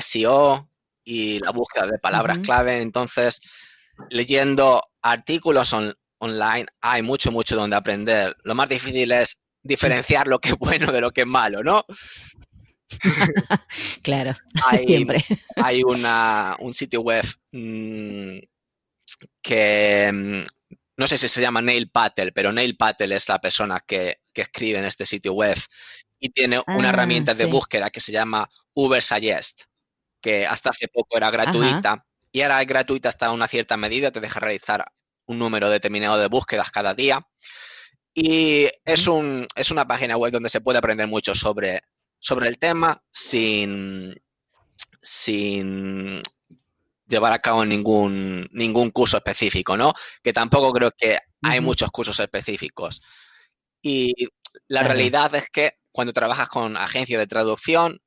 SEO 0.00 0.68
y 1.04 1.38
la 1.38 1.52
búsqueda 1.52 1.86
de 1.86 1.98
palabras 1.98 2.38
clave. 2.40 2.80
Entonces, 2.80 3.40
leyendo 4.10 4.82
artículos 5.02 5.72
on, 5.72 5.94
online 6.18 6.66
hay 6.80 7.02
mucho, 7.02 7.30
mucho 7.30 7.54
donde 7.54 7.76
aprender. 7.76 8.36
Lo 8.42 8.56
más 8.56 8.68
difícil 8.68 9.12
es 9.12 9.40
diferenciar 9.68 10.26
lo 10.26 10.40
que 10.40 10.48
es 10.50 10.58
bueno 10.58 10.90
de 10.90 11.00
lo 11.00 11.12
que 11.12 11.20
es 11.20 11.26
malo, 11.26 11.62
¿no? 11.62 11.84
claro, 14.02 14.36
hay, 14.66 14.78
siempre. 14.86 15.24
Hay 15.56 15.82
una, 15.84 16.56
un 16.58 16.72
sitio 16.72 17.02
web 17.02 17.24
mm, 17.52 18.38
que 19.42 20.10
mm, 20.12 20.42
no 20.96 21.06
sé 21.06 21.18
si 21.18 21.28
se 21.28 21.40
llama 21.40 21.62
Neil 21.62 21.90
Patel, 21.90 22.32
pero 22.32 22.52
Neil 22.52 22.76
Patel 22.76 23.12
es 23.12 23.28
la 23.28 23.38
persona 23.40 23.80
que, 23.86 24.20
escribe 24.34 24.78
en 24.78 24.84
este 24.84 25.04
sitio 25.04 25.32
web 25.32 25.58
y 26.20 26.28
tiene 26.28 26.60
una 26.68 26.90
ah, 26.90 26.92
herramienta 26.92 27.34
de 27.34 27.46
búsqueda 27.46 27.90
que 27.90 27.98
se 27.98 28.12
llama 28.12 28.48
Uber 28.72 29.02
Suggest, 29.02 29.62
que 30.22 30.46
hasta 30.46 30.70
hace 30.70 30.86
poco 30.86 31.16
era 31.16 31.32
gratuita 31.32 32.06
y 32.30 32.42
ahora 32.42 32.60
es 32.60 32.68
gratuita 32.68 33.08
hasta 33.08 33.32
una 33.32 33.48
cierta 33.48 33.76
medida, 33.76 34.12
te 34.12 34.20
deja 34.20 34.38
realizar 34.38 34.92
un 35.26 35.40
número 35.40 35.70
determinado 35.70 36.18
de 36.18 36.28
búsquedas 36.28 36.70
cada 36.70 36.94
día. 36.94 37.26
Y 38.14 38.68
es, 38.84 39.06
un, 39.06 39.46
es 39.54 39.70
una 39.70 39.86
página 39.86 40.16
web 40.16 40.32
donde 40.32 40.48
se 40.48 40.60
puede 40.60 40.78
aprender 40.78 41.06
mucho 41.06 41.34
sobre, 41.34 41.80
sobre 42.18 42.48
el 42.48 42.58
tema 42.58 43.02
sin, 43.10 44.14
sin 45.00 46.22
llevar 47.06 47.32
a 47.32 47.38
cabo 47.38 47.64
ningún, 47.64 48.48
ningún 48.52 48.90
curso 48.90 49.16
específico, 49.16 49.76
¿no? 49.76 49.92
Que 50.22 50.32
tampoco 50.32 50.72
creo 50.72 50.90
que 50.96 51.18
hay 51.42 51.60
muchos 51.60 51.90
cursos 51.90 52.18
específicos. 52.20 53.00
Y 53.82 54.12
la 54.66 54.82
realidad 54.82 55.34
es 55.34 55.48
que 55.50 55.78
cuando 55.92 56.12
trabajas 56.12 56.48
con 56.48 56.76
agencias 56.76 57.20
de 57.20 57.26
traducción, 57.26 58.00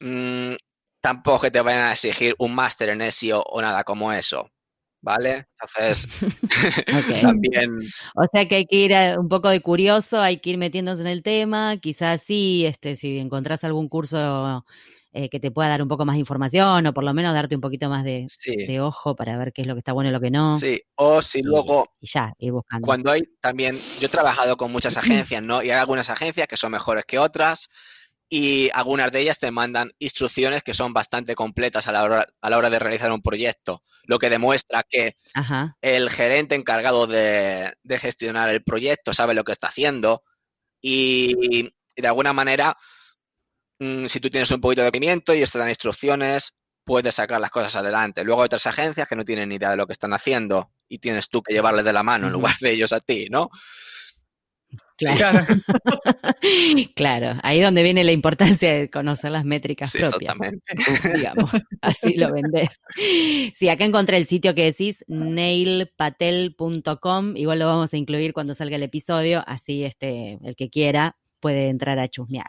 mm, 0.00 0.54
tampoco 1.00 1.42
que 1.42 1.50
te 1.50 1.60
vayan 1.60 1.86
a 1.86 1.92
exigir 1.92 2.34
un 2.38 2.54
máster 2.54 2.88
en 2.90 3.02
SEO 3.02 3.42
o 3.42 3.60
nada 3.60 3.84
como 3.84 4.12
eso. 4.12 4.50
¿Vale? 5.04 5.46
Entonces, 5.60 6.08
también... 7.22 7.78
O 8.14 8.26
sea 8.32 8.48
que 8.48 8.56
hay 8.56 8.66
que 8.66 8.76
ir 8.76 9.18
un 9.18 9.28
poco 9.28 9.50
de 9.50 9.60
curioso, 9.60 10.18
hay 10.20 10.38
que 10.38 10.50
ir 10.50 10.58
metiéndose 10.58 11.02
en 11.02 11.08
el 11.08 11.22
tema, 11.22 11.76
quizás 11.76 12.22
sí, 12.22 12.64
este, 12.64 12.96
si 12.96 13.18
encontrás 13.18 13.64
algún 13.64 13.90
curso 13.90 14.64
eh, 15.12 15.28
que 15.28 15.40
te 15.40 15.50
pueda 15.50 15.68
dar 15.68 15.82
un 15.82 15.88
poco 15.88 16.06
más 16.06 16.14
de 16.14 16.20
información 16.20 16.86
o 16.86 16.94
por 16.94 17.04
lo 17.04 17.12
menos 17.12 17.34
darte 17.34 17.54
un 17.54 17.60
poquito 17.60 17.90
más 17.90 18.02
de, 18.02 18.26
ojo 18.80 19.14
para 19.14 19.36
ver 19.36 19.52
qué 19.52 19.60
es 19.60 19.68
lo 19.68 19.74
que 19.74 19.80
está 19.80 19.92
bueno 19.92 20.08
y 20.08 20.12
lo 20.12 20.20
que 20.20 20.30
no. 20.30 20.48
Sí, 20.50 20.80
o 20.94 21.20
si 21.20 21.42
luego... 21.42 21.86
Y 22.00 22.06
ya, 22.06 22.32
ir 22.38 22.52
buscando. 22.52 22.86
Cuando 22.86 23.12
hay 23.12 23.24
también, 23.42 23.78
yo 24.00 24.06
he 24.06 24.10
trabajado 24.10 24.56
con 24.56 24.72
muchas 24.72 24.96
agencias, 24.96 25.42
¿no? 25.42 25.62
Y 25.62 25.70
hay 25.70 25.78
algunas 25.78 26.08
agencias 26.08 26.48
que 26.48 26.56
son 26.56 26.72
mejores 26.72 27.04
que 27.04 27.18
otras 27.18 27.68
y 28.28 28.70
algunas 28.74 29.12
de 29.12 29.20
ellas 29.20 29.38
te 29.38 29.50
mandan 29.50 29.92
instrucciones 29.98 30.62
que 30.62 30.74
son 30.74 30.92
bastante 30.92 31.34
completas 31.34 31.86
a 31.88 31.92
la 31.92 32.02
hora, 32.02 32.26
a 32.40 32.50
la 32.50 32.58
hora 32.58 32.70
de 32.70 32.78
realizar 32.78 33.12
un 33.12 33.22
proyecto, 33.22 33.82
lo 34.04 34.18
que 34.18 34.30
demuestra 34.30 34.82
que 34.88 35.16
el 35.80 36.10
gerente 36.10 36.54
encargado 36.54 37.06
de, 37.06 37.74
gestionar 38.00 38.48
el 38.48 38.62
proyecto 38.62 39.14
sabe 39.14 39.34
lo 39.34 39.44
que 39.44 39.52
está 39.52 39.68
haciendo 39.68 40.22
y, 40.80 41.72
de 41.96 42.08
alguna 42.08 42.32
manera, 42.32 42.76
mm, 43.78 44.06
si 44.06 44.20
tú 44.20 44.30
tienes 44.30 44.50
un 44.50 44.60
poquito 44.60 44.82
de 44.82 44.90
conocimiento 44.90 45.32
y 45.32 45.38
ellos 45.38 45.52
te 45.52 45.58
dan 45.58 45.68
instrucciones, 45.68 46.54
puedes 46.84 47.14
sacar 47.14 47.40
las 47.40 47.50
cosas 47.50 47.76
adelante. 47.76 48.24
Luego 48.24 48.42
hay 48.42 48.46
otras 48.46 48.66
agencias 48.66 49.08
que 49.08 49.16
no 49.16 49.24
tienen 49.24 49.48
ni 49.48 49.56
idea 49.56 49.70
de 49.70 49.76
lo 49.76 49.86
que 49.86 49.92
están 49.92 50.12
haciendo 50.12 50.70
y 50.88 50.98
tienes 50.98 51.28
tú 51.30 51.42
que 51.42 51.54
llevarles 51.54 51.84
de 51.84 51.92
la 51.92 52.02
mano 52.02 52.26
en 52.26 52.32
lugar 52.32 52.56
de 52.60 52.72
ellos 52.72 52.92
a 52.92 53.00
ti, 53.00 53.28
¿no? 53.30 53.50
Claro. 54.96 55.44
claro, 56.94 57.40
ahí 57.42 57.60
donde 57.60 57.82
viene 57.82 58.04
la 58.04 58.12
importancia 58.12 58.72
de 58.72 58.88
conocer 58.90 59.32
las 59.32 59.44
métricas 59.44 59.92
propias. 59.92 60.36
Digamos, 61.14 61.50
así 61.80 62.14
lo 62.14 62.32
vendés. 62.32 62.80
Sí, 63.54 63.68
acá 63.68 63.84
encontré 63.84 64.16
el 64.16 64.26
sitio 64.26 64.54
que 64.54 64.62
decís, 64.64 65.04
nailpatel.com, 65.08 67.36
igual 67.36 67.58
lo 67.58 67.66
vamos 67.66 67.92
a 67.92 67.96
incluir 67.96 68.32
cuando 68.32 68.54
salga 68.54 68.76
el 68.76 68.84
episodio, 68.84 69.42
así 69.46 69.82
este, 69.84 70.38
el 70.42 70.54
que 70.56 70.70
quiera 70.70 71.16
puede 71.44 71.68
entrar 71.68 71.98
a 71.98 72.08
chusmear. 72.08 72.46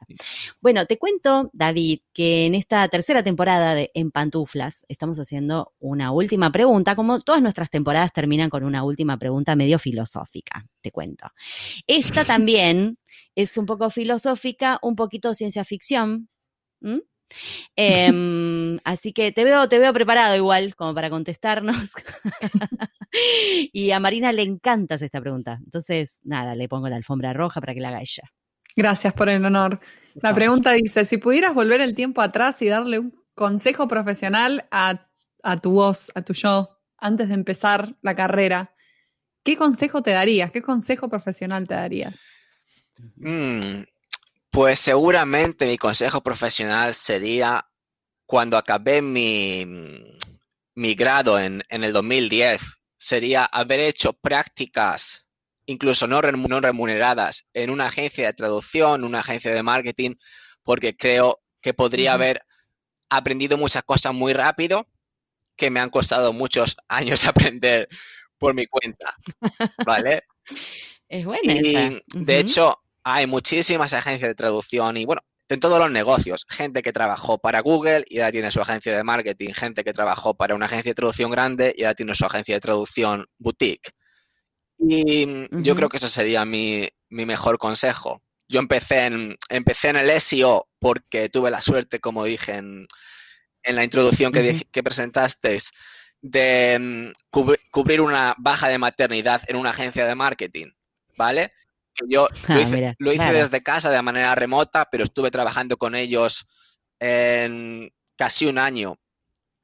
Bueno, 0.61 0.85
te 0.85 0.97
cuento, 0.97 1.49
David, 1.51 1.99
que 2.13 2.45
en 2.45 2.55
esta 2.55 2.87
tercera 2.87 3.23
temporada 3.23 3.73
de 3.73 3.91
En 3.93 4.09
Pantuflas 4.09 4.85
estamos 4.87 5.19
haciendo 5.19 5.73
una 5.79 6.13
última 6.13 6.49
pregunta, 6.49 6.95
como 6.95 7.19
todas 7.19 7.41
nuestras 7.41 7.69
temporadas 7.69 8.13
terminan 8.13 8.49
con 8.49 8.63
una 8.63 8.85
última 8.85 9.17
pregunta 9.17 9.57
medio 9.57 9.79
filosófica, 9.79 10.65
te 10.79 10.91
cuento. 10.91 11.27
Esta 11.87 12.23
también 12.25 12.97
es 13.35 13.57
un 13.57 13.65
poco 13.65 13.89
filosófica, 13.89 14.79
un 14.81 14.95
poquito 14.95 15.33
ciencia 15.33 15.65
ficción. 15.65 16.29
Em, 17.75 18.79
así 18.85 19.11
que 19.11 19.33
te 19.33 19.43
veo, 19.43 19.67
te 19.67 19.77
veo 19.77 19.91
preparado 19.91 20.37
igual, 20.37 20.73
como 20.77 20.93
para 20.93 21.09
contestarnos. 21.09 21.91
y 23.73 23.91
a 23.91 23.99
Marina 23.99 24.31
le 24.31 24.43
encanta 24.43 24.95
esta 24.95 25.19
pregunta. 25.19 25.59
Entonces, 25.65 26.21
nada, 26.23 26.55
le 26.55 26.69
pongo 26.69 26.87
la 26.87 26.95
alfombra 26.95 27.33
roja 27.33 27.59
para 27.59 27.73
que 27.73 27.81
la 27.81 27.89
haga 27.89 27.99
ella. 27.99 28.31
Gracias 28.75 29.13
por 29.13 29.29
el 29.29 29.45
honor. 29.45 29.79
La 30.15 30.33
pregunta 30.33 30.71
dice, 30.71 31.05
si 31.05 31.17
pudieras 31.17 31.53
volver 31.53 31.81
el 31.81 31.95
tiempo 31.95 32.21
atrás 32.21 32.61
y 32.61 32.67
darle 32.67 32.99
un 32.99 33.21
consejo 33.33 33.87
profesional 33.87 34.67
a, 34.71 35.07
tu 35.61 35.71
voz, 35.71 36.11
a 36.15 36.21
tu 36.21 36.33
yo, 36.33 36.79
antes 36.97 37.27
de 37.27 37.33
empezar 37.33 37.95
la 38.01 38.15
carrera, 38.15 38.73
¿qué 39.43 39.57
consejo 39.57 40.01
te 40.01 40.11
darías? 40.11 40.51
¿Qué 40.51 40.61
consejo 40.61 41.09
profesional 41.09 41.67
te 41.67 41.73
darías? 41.73 42.15
Mm, 43.17 43.83
pues 44.49 44.79
seguramente 44.79 45.65
mi 45.65 45.77
consejo 45.77 46.21
profesional 46.21 46.93
sería 46.93 47.67
cuando 48.25 48.57
acabé 48.57 49.01
mi, 49.01 49.65
mi 50.73 50.95
grado 50.95 51.37
en, 51.39 51.61
en 51.69 51.83
el 51.83 51.91
2010, 51.91 52.61
sería 52.95 53.45
haber 53.45 53.81
hecho 53.81 54.13
prácticas 54.13 55.24
incluso 55.65 56.07
no 56.07 56.21
remuneradas 56.21 57.47
en 57.53 57.69
una 57.69 57.87
agencia 57.87 58.27
de 58.27 58.33
traducción, 58.33 59.03
una 59.03 59.19
agencia 59.19 59.53
de 59.53 59.63
marketing, 59.63 60.15
porque 60.63 60.95
creo 60.95 61.41
que 61.61 61.73
podría 61.73 62.13
haber 62.13 62.45
aprendido 63.09 63.57
muchas 63.57 63.83
cosas 63.83 64.13
muy 64.13 64.33
rápido 64.33 64.87
que 65.55 65.71
me 65.71 65.79
han 65.79 65.89
costado 65.89 66.33
muchos 66.33 66.77
años 66.87 67.25
aprender 67.25 67.87
por 68.37 68.53
mi 68.53 68.65
cuenta. 68.65 69.13
¿Vale? 69.85 70.23
es 71.09 71.25
buena. 71.25 71.53
Y 71.53 72.01
de 72.13 72.39
hecho, 72.39 72.81
hay 73.03 73.27
muchísimas 73.27 73.93
agencias 73.93 74.29
de 74.29 74.35
traducción 74.35 74.97
y 74.97 75.05
bueno, 75.05 75.21
en 75.47 75.59
todos 75.59 75.77
los 75.77 75.91
negocios, 75.91 76.45
gente 76.49 76.81
que 76.81 76.91
trabajó 76.91 77.37
para 77.37 77.59
Google 77.59 78.03
y 78.07 78.17
ahora 78.17 78.31
tiene 78.31 78.49
su 78.49 78.61
agencia 78.61 78.97
de 78.97 79.03
marketing, 79.03 79.53
gente 79.53 79.83
que 79.83 79.93
trabajó 79.93 80.33
para 80.33 80.55
una 80.55 80.65
agencia 80.65 80.89
de 80.89 80.95
traducción 80.95 81.29
grande 81.29 81.73
y 81.77 81.83
ahora 81.83 81.93
tiene 81.93 82.15
su 82.15 82.25
agencia 82.25 82.55
de 82.55 82.61
traducción 82.61 83.27
boutique. 83.37 83.91
Y 84.77 85.25
mm, 85.25 85.63
yo 85.63 85.75
creo 85.75 85.89
que 85.89 85.97
ese 85.97 86.09
sería 86.09 86.45
mi, 86.45 86.87
mejor 87.09 87.57
consejo. 87.57 88.21
Yo 88.47 88.59
empecé 88.59 89.05
en, 89.05 89.37
empecé 89.49 89.89
en 89.89 89.97
el 89.97 90.09
SEO 90.21 90.67
porque 90.79 91.29
tuve 91.29 91.49
la 91.49 91.61
suerte, 91.61 91.99
como 91.99 92.25
dije 92.25 92.55
en, 92.55 92.87
la 93.63 93.83
introducción 93.83 94.31
que, 94.31 94.61
que 94.71 94.83
presentasteis, 94.83 95.71
de 96.21 96.77
mm, 96.79 97.39
cubrir 97.71 98.01
una 98.01 98.35
baja 98.37 98.67
de 98.67 98.77
maternidad 98.77 99.41
en 99.47 99.55
una 99.55 99.71
agencia 99.71 100.05
de 100.05 100.15
marketing, 100.15 100.67
¿vale? 101.15 101.51
Yo 102.09 102.27
lo 102.99 103.11
ah, 103.11 103.13
hice, 103.13 103.33
desde 103.33 103.63
casa 103.63 103.89
de 103.89 104.01
manera 104.01 104.35
remota, 104.35 104.87
pero 104.91 105.03
estuve 105.03 105.31
trabajando 105.31 105.77
con 105.77 105.95
ellos 105.95 106.45
en 106.99 107.91
casi 108.17 108.45
un 108.45 108.57
año 108.57 108.97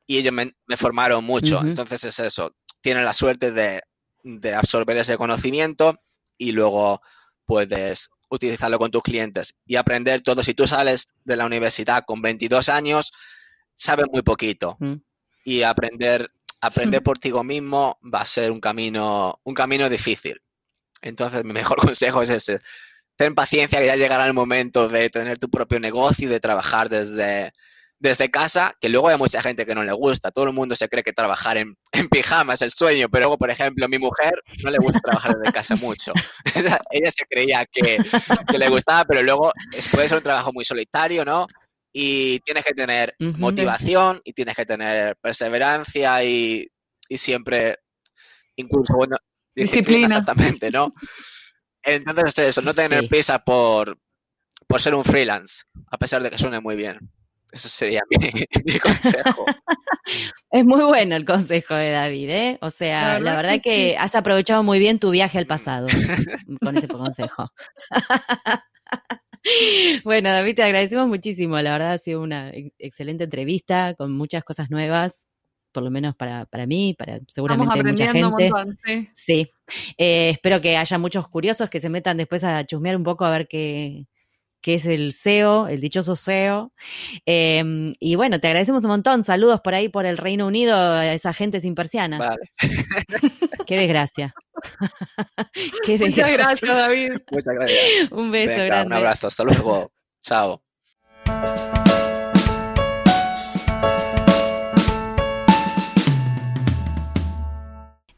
y 0.07 0.17
ellos 0.17 0.33
me, 0.33 0.53
formaron 0.77 1.23
mucho. 1.23 1.61
Entonces 1.61 2.03
es 2.03 2.19
eso, 2.19 2.55
tienen 2.81 3.05
la 3.05 3.13
suerte 3.13 3.51
de 3.51 3.81
de 4.23 4.53
absorber 4.53 4.97
ese 4.97 5.17
conocimiento 5.17 5.99
y 6.37 6.51
luego 6.51 6.99
puedes 7.45 8.09
utilizarlo 8.29 8.79
con 8.79 8.91
tus 8.91 9.03
clientes 9.03 9.57
y 9.65 9.75
aprender 9.75 10.21
todo. 10.21 10.43
Si 10.43 10.53
tú 10.53 10.67
sales 10.67 11.07
de 11.25 11.35
la 11.35 11.45
universidad 11.45 12.03
con 12.05 12.21
22 12.21 12.69
años, 12.69 13.11
sabes 13.75 14.05
muy 14.11 14.21
poquito 14.21 14.77
mm. 14.79 14.93
y 15.45 15.63
aprender 15.63 16.31
aprender 16.61 17.01
por 17.03 17.17
ti 17.17 17.31
mismo 17.43 17.99
va 18.01 18.21
a 18.21 18.25
ser 18.25 18.51
un 18.51 18.61
camino 18.61 19.39
un 19.43 19.53
camino 19.53 19.89
difícil. 19.89 20.41
Entonces, 21.01 21.43
mi 21.43 21.53
mejor 21.53 21.77
consejo 21.85 22.21
es 22.21 22.29
ese. 22.29 22.59
Ten 23.15 23.35
paciencia 23.35 23.79
que 23.79 23.87
ya 23.87 23.95
llegará 23.95 24.25
el 24.27 24.33
momento 24.33 24.87
de 24.87 25.09
tener 25.09 25.37
tu 25.37 25.49
propio 25.49 25.79
negocio 25.79 26.27
y 26.27 26.31
de 26.31 26.39
trabajar 26.39 26.89
desde, 26.89 27.51
desde 28.01 28.31
casa, 28.31 28.73
que 28.81 28.89
luego 28.89 29.09
hay 29.09 29.17
mucha 29.17 29.43
gente 29.43 29.63
que 29.63 29.75
no 29.75 29.83
le 29.83 29.93
gusta. 29.93 30.31
Todo 30.31 30.45
el 30.45 30.53
mundo 30.53 30.75
se 30.75 30.89
cree 30.89 31.03
que 31.03 31.13
trabajar 31.13 31.57
en, 31.57 31.77
en 31.91 32.09
pijama 32.09 32.55
es 32.55 32.63
el 32.63 32.71
sueño, 32.71 33.07
pero 33.09 33.21
luego, 33.21 33.37
por 33.37 33.51
ejemplo, 33.51 33.85
a 33.85 33.87
mi 33.87 33.99
mujer 33.99 34.33
no 34.63 34.71
le 34.71 34.79
gusta 34.79 34.99
trabajar 34.99 35.37
desde 35.37 35.53
casa 35.53 35.75
mucho. 35.75 36.11
Ella 36.91 37.11
se 37.11 37.25
creía 37.29 37.63
que, 37.71 37.99
le 38.57 38.69
gustaba, 38.69 39.05
pero 39.05 39.21
luego 39.21 39.51
puede 39.91 40.07
ser 40.07 40.17
un 40.17 40.23
trabajo 40.23 40.51
muy 40.51 40.65
solitario, 40.65 41.23
¿no? 41.23 41.45
Y 41.93 42.39
tienes 42.39 42.63
que 42.65 42.73
tener 42.73 43.15
motivación 43.37 44.19
y 44.23 44.33
tienes 44.33 44.55
que 44.55 44.65
tener 44.65 45.15
perseverancia 45.17 46.23
y, 46.23 46.67
siempre, 47.09 47.77
incluso, 48.55 48.95
bueno, 48.95 49.17
disciplina. 49.53 50.07
Exactamente, 50.07 50.71
¿no? 50.71 50.93
Entonces, 51.83 52.39
eso, 52.39 52.61
no 52.61 52.73
tener 52.73 53.07
prisa 53.09 53.43
por, 53.43 53.99
por 54.65 54.81
ser 54.81 54.95
un 54.95 55.03
freelance, 55.03 55.63
a 55.91 55.97
pesar 55.97 56.23
de 56.23 56.31
que 56.31 56.39
suene 56.39 56.61
muy 56.61 56.75
bien. 56.75 56.97
Ese 57.51 57.69
sería 57.69 58.01
mi, 58.65 58.79
consejo. 58.79 59.45
Es 60.51 60.65
muy 60.65 60.83
bueno 60.83 61.15
el 61.15 61.25
consejo 61.25 61.75
de 61.75 61.91
David, 61.91 62.29
¿eh? 62.29 62.57
O 62.61 62.69
sea, 62.69 63.19
la 63.19 63.35
verdad, 63.35 63.59
que, 63.61 63.97
has 63.97 64.15
aprovechado 64.15 64.63
muy 64.63 64.79
bien 64.79 64.99
tu 64.99 65.11
viaje 65.11 65.37
al 65.37 65.47
pasado 65.47 65.87
con 66.61 66.77
ese 66.77 66.87
consejo. 66.87 67.49
bueno, 70.05 70.29
David, 70.29 70.55
te 70.55 70.63
agradecemos 70.63 71.07
muchísimo. 71.07 71.59
La 71.59 71.73
verdad 71.73 71.93
ha 71.93 71.97
sido 71.97 72.21
una 72.21 72.51
excelente 72.79 73.25
entrevista 73.25 73.95
con 73.95 74.13
muchas 74.13 74.43
cosas 74.43 74.69
nuevas, 74.69 75.27
por 75.73 75.83
lo 75.83 75.91
menos 75.91 76.15
para, 76.15 76.45
para 76.45 76.65
mí, 76.65 76.95
para 76.97 77.19
seguramente 77.27 77.83
mucha 77.83 78.11
gente. 78.11 78.51
sí. 79.13 79.49
Eh, 79.97 80.31
espero 80.31 80.61
que 80.61 80.77
haya 80.77 80.97
muchos 80.97 81.27
curiosos 81.27 81.69
que 81.69 81.81
se 81.81 81.89
metan 81.89 82.17
después 82.17 82.43
a 82.43 82.65
chusmear 82.65 82.95
un 82.95 83.03
poco 83.03 83.25
a 83.25 83.29
ver 83.29 83.47
qué, 83.47 84.05
que 84.61 84.75
es 84.75 84.85
el 84.85 85.13
SEO, 85.13 85.67
el 85.67 85.81
dichoso 85.81 86.15
SEO. 86.15 86.71
Em, 87.25 87.91
y 87.99 88.15
bueno, 88.15 88.39
te 88.39 88.47
agradecemos 88.47 88.83
un 88.83 88.91
montón. 88.91 89.23
Saludos 89.23 89.61
por 89.61 89.73
ahí 89.73 89.89
por 89.89 90.05
el 90.05 90.17
Reino 90.17 90.47
Unido 90.47 90.75
a 90.75 91.13
esa 91.13 91.33
gente 91.33 91.59
sin 91.59 91.75
persianas. 91.75 92.19
Vale. 92.19 92.49
Qué 93.67 93.77
desgracia. 93.77 94.33
Muchas 95.99 96.31
gracias, 96.31 96.77
David. 96.77 97.13
Muchas 97.31 97.55
gracias. 97.55 98.11
Un 98.11 98.31
beso 98.31 98.53
Venga, 98.53 98.65
grande. 98.65 98.87
Un 98.87 98.93
abrazo, 98.93 99.27
hasta 99.27 99.43
luego. 99.43 99.91
Chao. 100.21 100.61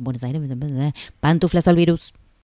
Buenos 0.00 0.22
Aires, 0.22 0.42
Pantuflas 1.20 1.68
al 1.68 1.76
virus. 1.76 2.14